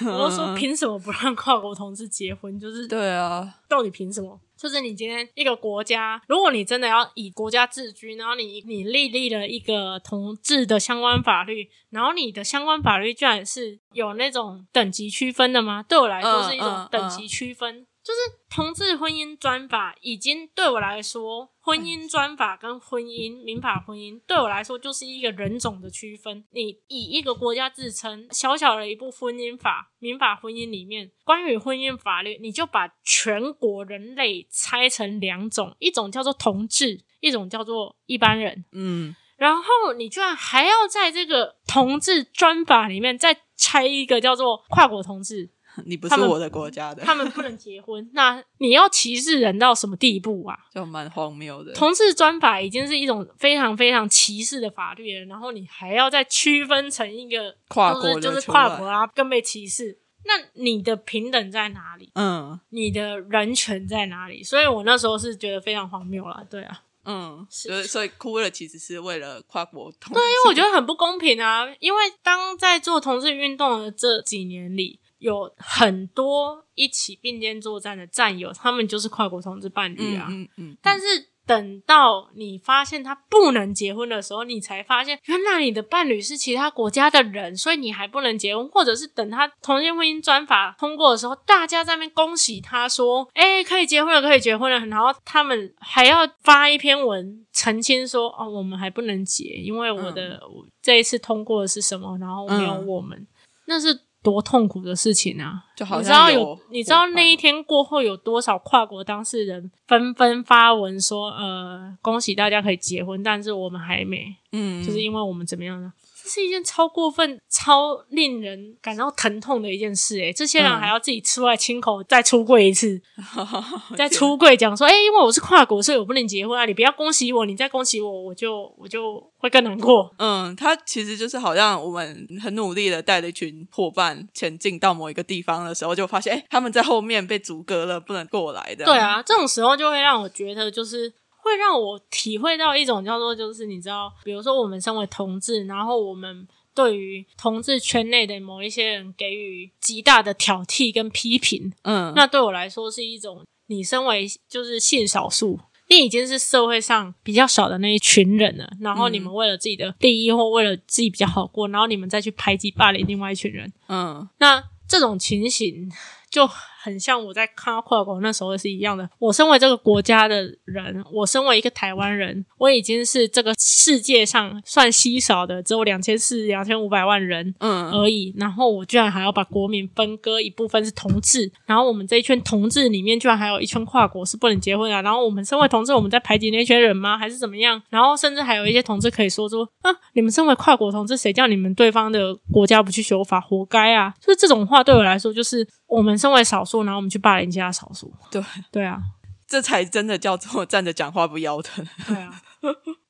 [0.06, 2.58] 我就说凭什么不让跨国同志结婚？
[2.58, 4.40] 就是嗯对啊，到底凭什么？
[4.56, 15.84] 就是你今天一个国家，如果你真的要以国家自居，然后你你立立了一个同志的相关法律，然后你的相关法律居然是有那种等级区分的吗？
[15.88, 17.86] 对我来说是一种等级区分。
[18.08, 26.42] 就是同志婚姻专法已经对我来说，婚姻专法跟婚姻民法婚姻对我来说就是一个人种的区分。
[26.52, 38.64] 你以一个国家自称，小小的一部婚姻法、民法婚姻里面，关于婚姻法律，你就把全国人类拆成两种，一种叫做同志，一种叫做一般人。
[38.72, 45.50] 嗯，然后你居然还要在这个同志专法里面再拆一个叫做跨国同志，
[45.86, 50.56] 你不是我的国家的，他们不能结婚，那你要歧视人到什么地步啊？
[50.74, 51.72] 就蛮荒谬的。
[51.72, 59.98] 同志专法已经是一种非常非常歧视的法律了，然后你还要再区分成一个跨国就是就是跨国啊，更被歧视。
[60.24, 62.10] 那你的平等在哪里？
[62.14, 64.42] 嗯你的人权在哪里？
[64.42, 71.66] 所以我那时候是觉得非常荒谬了，对啊，嗯，所以所以哭了，其实是为了跨国同，对，因为我觉得很不公平啊。
[71.78, 80.26] 因为当在做同志运动的这几年里，有很多一起并肩作战的战友，他们就是跨国同志伴侣嗯啊。
[80.30, 81.06] 嗯嗯，但是
[81.46, 103.26] 等到你发现他不能结婚的时候，你才发现原来你的伴侣是其他国家的人，所以你还不能结婚，或者是等他同性婚姻专法通过的时候，大家在那边恭喜他说：“哎、可以结婚了，可以结婚了。”然后他们还要发一篇文澄清说：“哦，我们还不能结，因为我的、我这一次通过的是什么，然后没有嗯我们。
[103.64, 103.98] 那是
[104.30, 105.64] 多痛苦的事情啊！
[105.74, 115.92] 就好你知道有像有，你知道那一天过后有多少跨国当事人纷纷发文说，呃，恭喜大家可以结婚，但是我们还没，嗯，就是因为我们怎么样呢？
[116.28, 123.00] 这是一件超过分、超令人感到疼痛的一件事、诶，这些人嗯还要自己出来亲口再出柜一次，
[123.96, 126.66] 再出柜讲说，哎、因为我是跨国，所以我不能结婚啊！
[126.66, 130.14] 你不要恭喜我，你再恭喜我，我就我就会更难过。
[130.18, 138.84] 嗯，他其实就是好像我们很努力的带了一群伙伴前进到某一个地方的时候，就发现哎、诶他们在后面被阻隔了，不能过来的。
[138.84, 141.10] 对，啊，这种时候就会让我觉得，就是
[141.48, 164.28] 会让我体会到一种叫做，就是你知道，比如说我们身为同志，然后我们对于同志圈内的某一些人给予极大的挑剔跟批评，嗯，那对我来说是一种，你身为就是性少数，你已经是社会上比较少的那一群人了，然后你们为了自己的利益或为了自己比较好过，然后你们再去排挤霸凌另外一群人，嗯。
[164.38, 165.90] 那这种情形
[166.30, 166.48] 就
[166.80, 169.08] 很像我在看到跨国那时候是一样的。
[169.18, 178.34] 我身为这个国家的人，我身为一个台湾人，我已经是这个世界上算稀少的，只有两千四、两千五百万人嗯而已。
[178.36, 185.02] 然后我居然还要把国民分割一部分是同志，然后我们这一圈同志里面居然还有一圈跨国是不能结婚啊。
[185.02, 187.18] 然后我们身为同志，我们在排挤那群人吗？
[187.18, 187.80] 还是怎么样？
[187.90, 194.14] 然后甚至还有一些同志可以说说啊，你们身为跨国同志，谁叫你们对方的国家不去修法，活该啊！
[194.20, 198.12] 就是这种话对我来说，就是我们身为少数，然后我们去霸凌其他少数。
[198.30, 199.00] 对，对啊，
[199.46, 201.86] 这才真的叫做站着讲话不腰疼。
[202.06, 202.42] 对啊，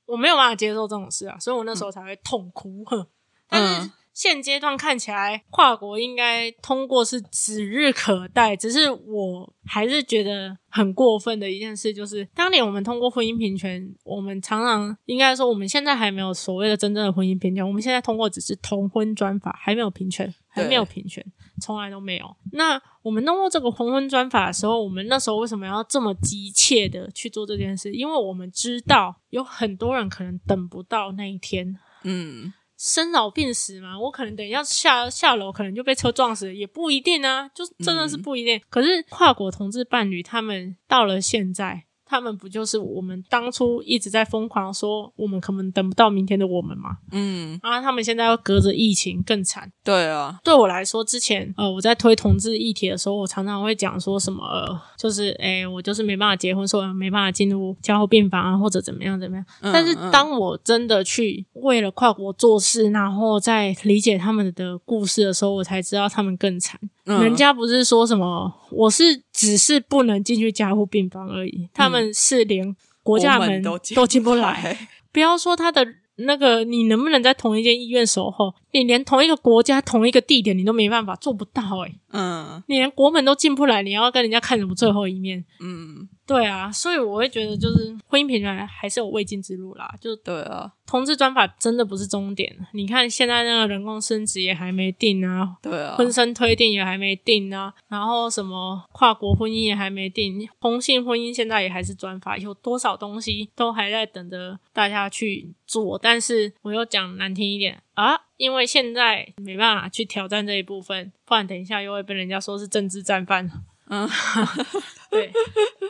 [0.07, 2.85] 我没有办法接受这种事啊，所以我那时候才会痛哭。
[2.87, 3.07] 哼
[3.49, 8.57] 但是嗯现阶段看起来，跨国应该通过是指日可待。
[8.57, 21.25] 只是我还是觉得很过分的一件事，就是当年我们通过婚姻平权，我们常常应该说，我们现在还没有所谓的真正的婚姻平权，我们现在通过只是同婚专法，还没有平权，还没有平权，
[21.63, 22.27] 从来都没有。
[22.51, 27.93] 那我们弄过这个同婚专法的时候，我们那时候为什么要这么急切的去做这件事？
[27.93, 31.79] 因为我们知道有很多人可能等不到那一天。
[32.03, 38.61] 嗯生老病死嘛，我可能等一下下下楼，可能就被车撞死了，也不一定啊，就真的是不一定。
[38.71, 46.97] 可是跨国同志伴侣，他们到了现在，他们不就是我们当初一直在疯狂说，我们可能等不到明天的我们吗？
[47.13, 49.71] 嗯，啊，他们现在要隔着疫情更惨。
[49.85, 59.45] 对啊，对我来说，之前呃我在推同志议题的时候，我常常会讲说什么，呃、就是诶我就是没办法结婚，所以我没办法进入加护病房啊，或者怎么样怎么样。
[59.61, 66.79] 嗯但是嗯当我真的去为了跨国做事，然后再理解他们的故事的时候，我才知道他们更惨。
[67.09, 69.03] 嗯人家不是说什么，我是
[69.33, 74.63] 只是不能进去加护病房而已，他们是连国家门都进不来。
[74.63, 75.87] 来， 不要说他的
[76.17, 78.53] 那个，你能不能在同一间医院守候？
[78.73, 85.45] 你连同一个国家、同一个地点你都没办法做不到诶、嗯你连国门都进不来，你要跟人家看什么最后一面？
[85.61, 89.93] 嗯，对啊，所以我会觉得，就是婚姻平权还是有未尽之路啦。
[89.99, 92.55] 就对啊，同志专法真的不是终点。
[92.75, 105.99] 你看现在那个人工生殖也还没定啊，对啊，婚生推定也还没定啊，然后什么跨国婚姻也还没定，同性婚姻现在也还是专法，有多少东西都还在等着大家去做。
[105.99, 113.51] 但是我又讲难听一点啊，因为现在没办法去挑战这一部分，不然等一下又会被人家说是政治战犯。
[113.91, 114.09] 嗯，
[115.11, 115.33] 对，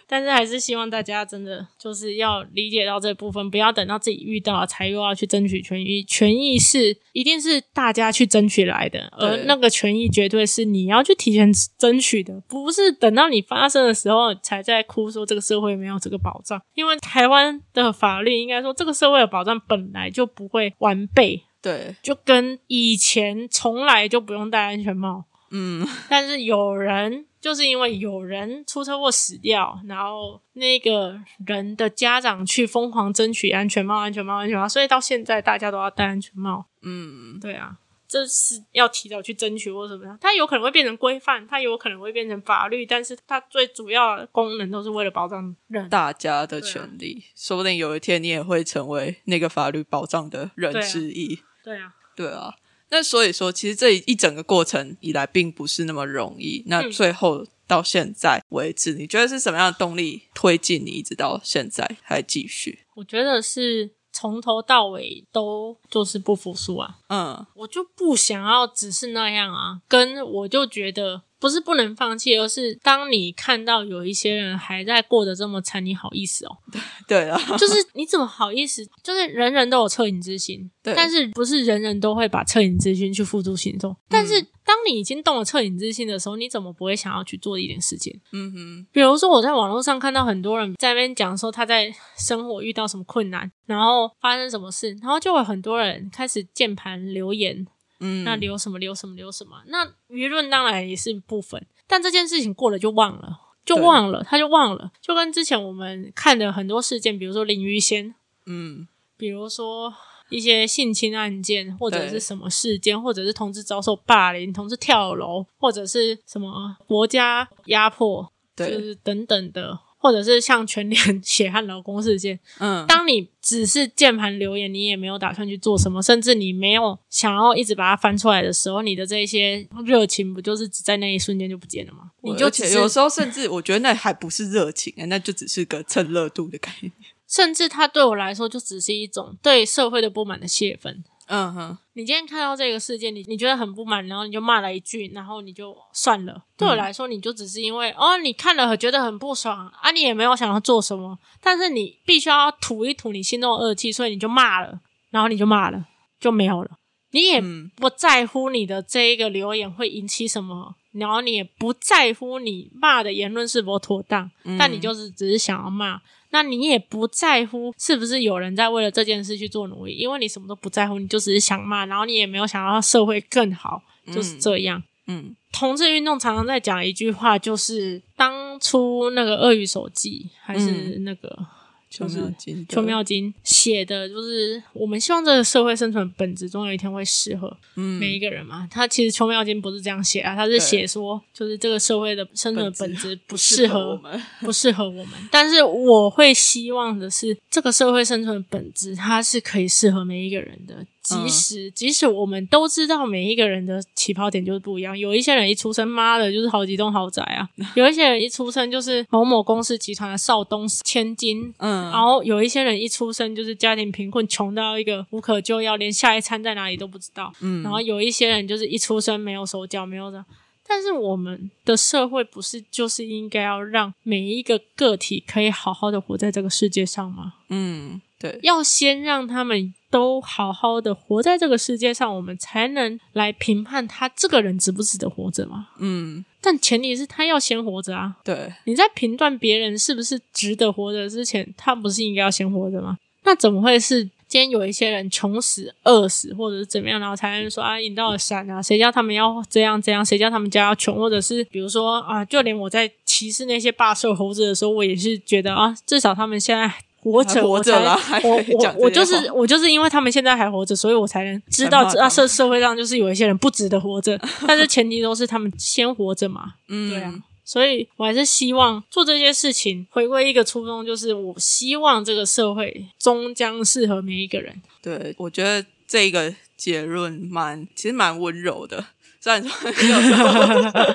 [0.06, 6.04] 但是还是希望大家真的就是要理解到这部分，不要等到自己遇到了才又要去争取权益。
[6.04, 16.60] 权益是一定是大家去争取来的，而那个权益绝对是你要去提前争取的，不是等到你发生的时候才在哭说这个社会没有这个保障。
[16.74, 25.24] 因为台湾的法律应该说，这个社会的保障本来就不会完备，对，就跟以前从来就不用戴安全帽。
[25.50, 36.66] 嗯但是有人就是因为有人出车祸死掉，然后那个人的家长去疯狂争取安全帽、安全帽、安全帽，所以到现在大家都要戴安全帽。
[36.82, 45.88] 嗯，对啊，这是要提早去争取或什么样，它有可能会变成规范，它有可能会变成法律，但是它最主要的功能都是为了保障人。
[45.88, 51.38] 大家的权利，说不定有一天你也会成为那个法律保障的人对啊之一。
[51.62, 52.54] 对啊，对啊，
[52.90, 56.62] 那所以说，其实这一整个过程以来，并不是那么容易。
[56.66, 62.86] 那嗯最后到现在为止，你觉得是什么样的动力推进你一直到现在还继续？
[62.94, 66.98] 我觉得是从头到尾都就是不服输啊。
[67.08, 76.56] 嗯我就不想要只是那样啊，跟我就觉得不是不能放弃，而是当你看到有一些人还在过得这么惨，你好意思哦？
[77.06, 78.84] 对啊， 就是你怎么好意思？
[79.02, 83.96] 就是人人都有恻隐之心，对但是不是人人都会把恻隐之心去付诸行动。
[84.08, 88.20] 但是当你已经动了恻隐之心的时候，你怎么不会想要去做一点事情？
[88.32, 97.66] 嗯哼，比如说，我在网络上看到很多人在那边讲说他在生活遇到什么困难，然后发生什么事，然后就有很多人开始键盘留言，
[98.00, 108.14] 嗯，那留什么留什么留什么，那舆论当然也是部分，但这件事情过了就忘了，就忘了，他就忘了，就跟之前我们看的很多事件，比如说林于仙，
[108.46, 108.88] 嗯。
[109.16, 109.92] 比如说
[110.28, 118.22] 一些性侵案件，或者是什么事件，或者是同志遭受霸凌、同志跳楼，或者是什么国家压迫，
[118.54, 132.12] 就对，是等等的，或者是像全联 血汗劳工事件，嗯，当你只是键盘留言，你也没有打算去做什么，甚至你没有想要一直把它翻出来的时候，你的这些热情不就是只在那一瞬间就不见了吗？
[132.22, 136.92] 你就有时候甚至我觉得那还不是热情，那就只是个蹭热度的概念。
[137.26, 141.04] 甚至它对我来说就只是一种对社会的不满的泄愤。
[141.28, 146.42] 嗯哼，你今天看到这个事件，你你觉得很不满，然后你就骂了一句，然后你就算了。
[146.56, 155.86] 对我来说，你就只是因为哦，你看了觉得很不爽啊，你也没有想要做什么，但是你必须要吐一吐你心中的恶气，所以你就骂了，然后你就骂了，
[156.18, 156.70] 就没有了。
[157.10, 166.00] 你也嗯不在乎你的这一个留言会引起什么，然后你也不在乎你骂的言论是否妥当，但你就是只是想要骂。
[166.30, 173.82] 那你也不在乎是不是有人在为了这件事去做努力，因为你什么都不在乎，你就只是想骂，然后你也没有想要社会更好，
[174.12, 174.82] 就是这样。
[175.06, 181.46] 嗯同志运动常常在讲一句话，就是当初那个鳄鱼手记还是那个。
[181.90, 188.68] 邱就是妙金的，邱妙金写的，就是我们希望这个社会生存本质总有一天会适合嗯每一个人嘛。
[188.70, 195.14] 他其实邱妙金不是这样写啊，他是写说，就是这个社会的生存本质不适合我们， 不适合我们。
[195.30, 200.84] 但是我会希望的是，这个社会生存的本质它是可以适合每一个人的。
[201.16, 217.32] 即使、即使我们都知道每一个人的起跑点就是不一样，有一些人一出生妈的就是好几栋豪宅啊， 有一些人一出生就是某某公司集团的少东千金，嗯然后有一些人一出生就是家庭贫困，穷到一个无可救药，连下一餐在哪里都不知道。
[217.40, 220.24] 嗯然后有一些人就是一出生没有手脚，没有的。
[220.70, 227.32] 但是我们的社会不是就是应该要让每一个个体可以好好的活在这个世界上吗？
[227.48, 235.68] 嗯，对，要先让他们都好好的活在这个世界上，我们才能来评判他这个人值不值得活着嘛。
[235.78, 238.16] 嗯但前提是他要先活着啊。
[238.24, 242.96] 对，你在评断别人是不是值得活着之前，他不是应该要先活着吗？
[243.24, 248.62] 那怎么会是今天有一些人穷死、饿死，或者是怎么样，然后才能说啊引到了山啊？
[248.62, 250.04] 谁叫他们要这样这样？
[250.04, 250.94] 谁叫他们家要穷？
[250.96, 256.72] 或者是比如说啊，就连我在歧视那些霸兽猴子的时候，我也是觉得啊，至少他们现在。
[257.00, 266.54] 活着，活着啦我 我我我就是我就是因为他们现在还活着，所以我才能知道啊社社会上就是有一些人不值得活着， 但是前提都是他们先活着嘛。
[266.68, 274.60] 嗯对啊，所以我还是希望做这些事情，回归一个初衷，就是我希望这个社会终将适合每一个人。
[274.82, 278.84] 对，我觉得这个结论蛮，其实蛮温柔的。
[279.20, 280.28] 虽然说有时候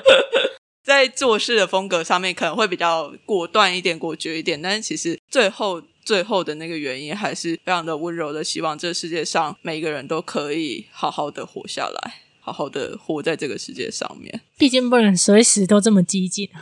[0.82, 14.42] 在做事的风格上面可能会比较果断一点、果决一点，但是其实最后最后的那个原因还是非常的温柔的，希望这世界上每一个人都可以好好的活下来，好好的活在这个世界上面。
[14.58, 16.48] 毕竟不能随时都这么激进。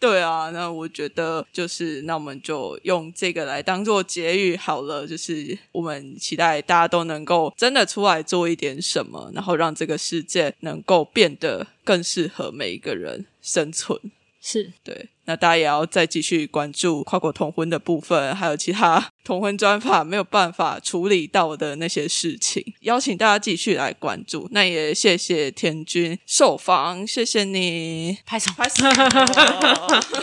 [0.00, 5.06] 对啊，那我觉得就是，那我们就用这个来当做结语好了。
[5.06, 13.98] 就是我们期待大家都能够真的出来做一点什么，然后让这个世界能够变得更适合每一个人生存。
[14.46, 24.46] 是，对，那大家也要再继续关注跨国同婚的部分，还有其他 同婚专法没有办法处理到的那些事情，邀请大家继续来关注。
[24.50, 28.84] 那也谢谢天君受访，谢谢你，拍手，拍手，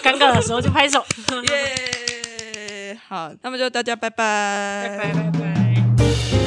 [0.03, 1.03] 尴尬的时候就拍手。
[1.49, 2.99] 耶！
[3.07, 6.41] 好，那么就大家拜拜，拜拜拜拜。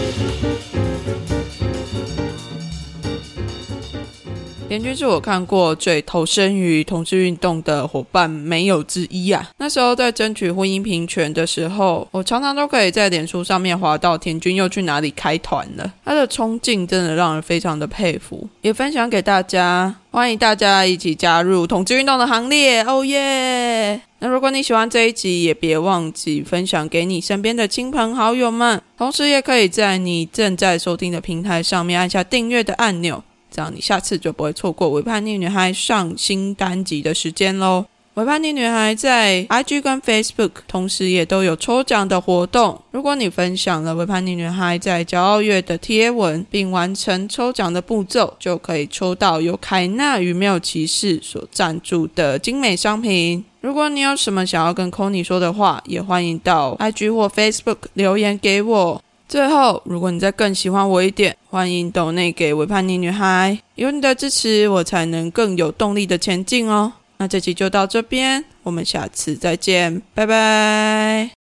[4.75, 9.49] 田军是我看过最投身于同志运动的伙伴没有之一啊。
[9.59, 15.95] 那时候在争取婚姻平权的时候，我常常都可以在脸书上面滑到田军又去哪里开团了。
[16.05, 19.95] 他的冲劲真的让人非常的佩服，也分享给大家。
[20.11, 24.01] 欢迎大家一起加入同志运动的行列，哦耶！
[24.19, 33.23] 那如果你喜欢这一集，也别忘记分享给你身边的亲朋好友们，同时也可以在你正在收听的平台上面按下订阅的按钮。
[33.55, 37.87] 这样你下次就不会错过《伪叛逆女孩》上新单集的时间喽。
[38.21, 42.81] 《伪叛逆女孩》在 IG 跟 Facebook 同时也都有抽奖的活动。
[42.91, 53.45] 如果你分享了《伪叛逆女孩》在骄傲月的贴文，并完成抽奖的步骤，就可以抽到由凯纳与妙骑士所赞助的精美商品。
[53.61, 59.03] 如果你有什么想要跟 c o n y 说的话，也欢迎到 IG 或 Facebook 留言给我。
[59.29, 66.93] 最后，如果你再更喜欢我一点，欢迎抖内给维叛逆女孩，有你的支持，我才能更有动力的前进哦。
[67.17, 71.44] 那这期就到这边，我们下次再见，拜拜。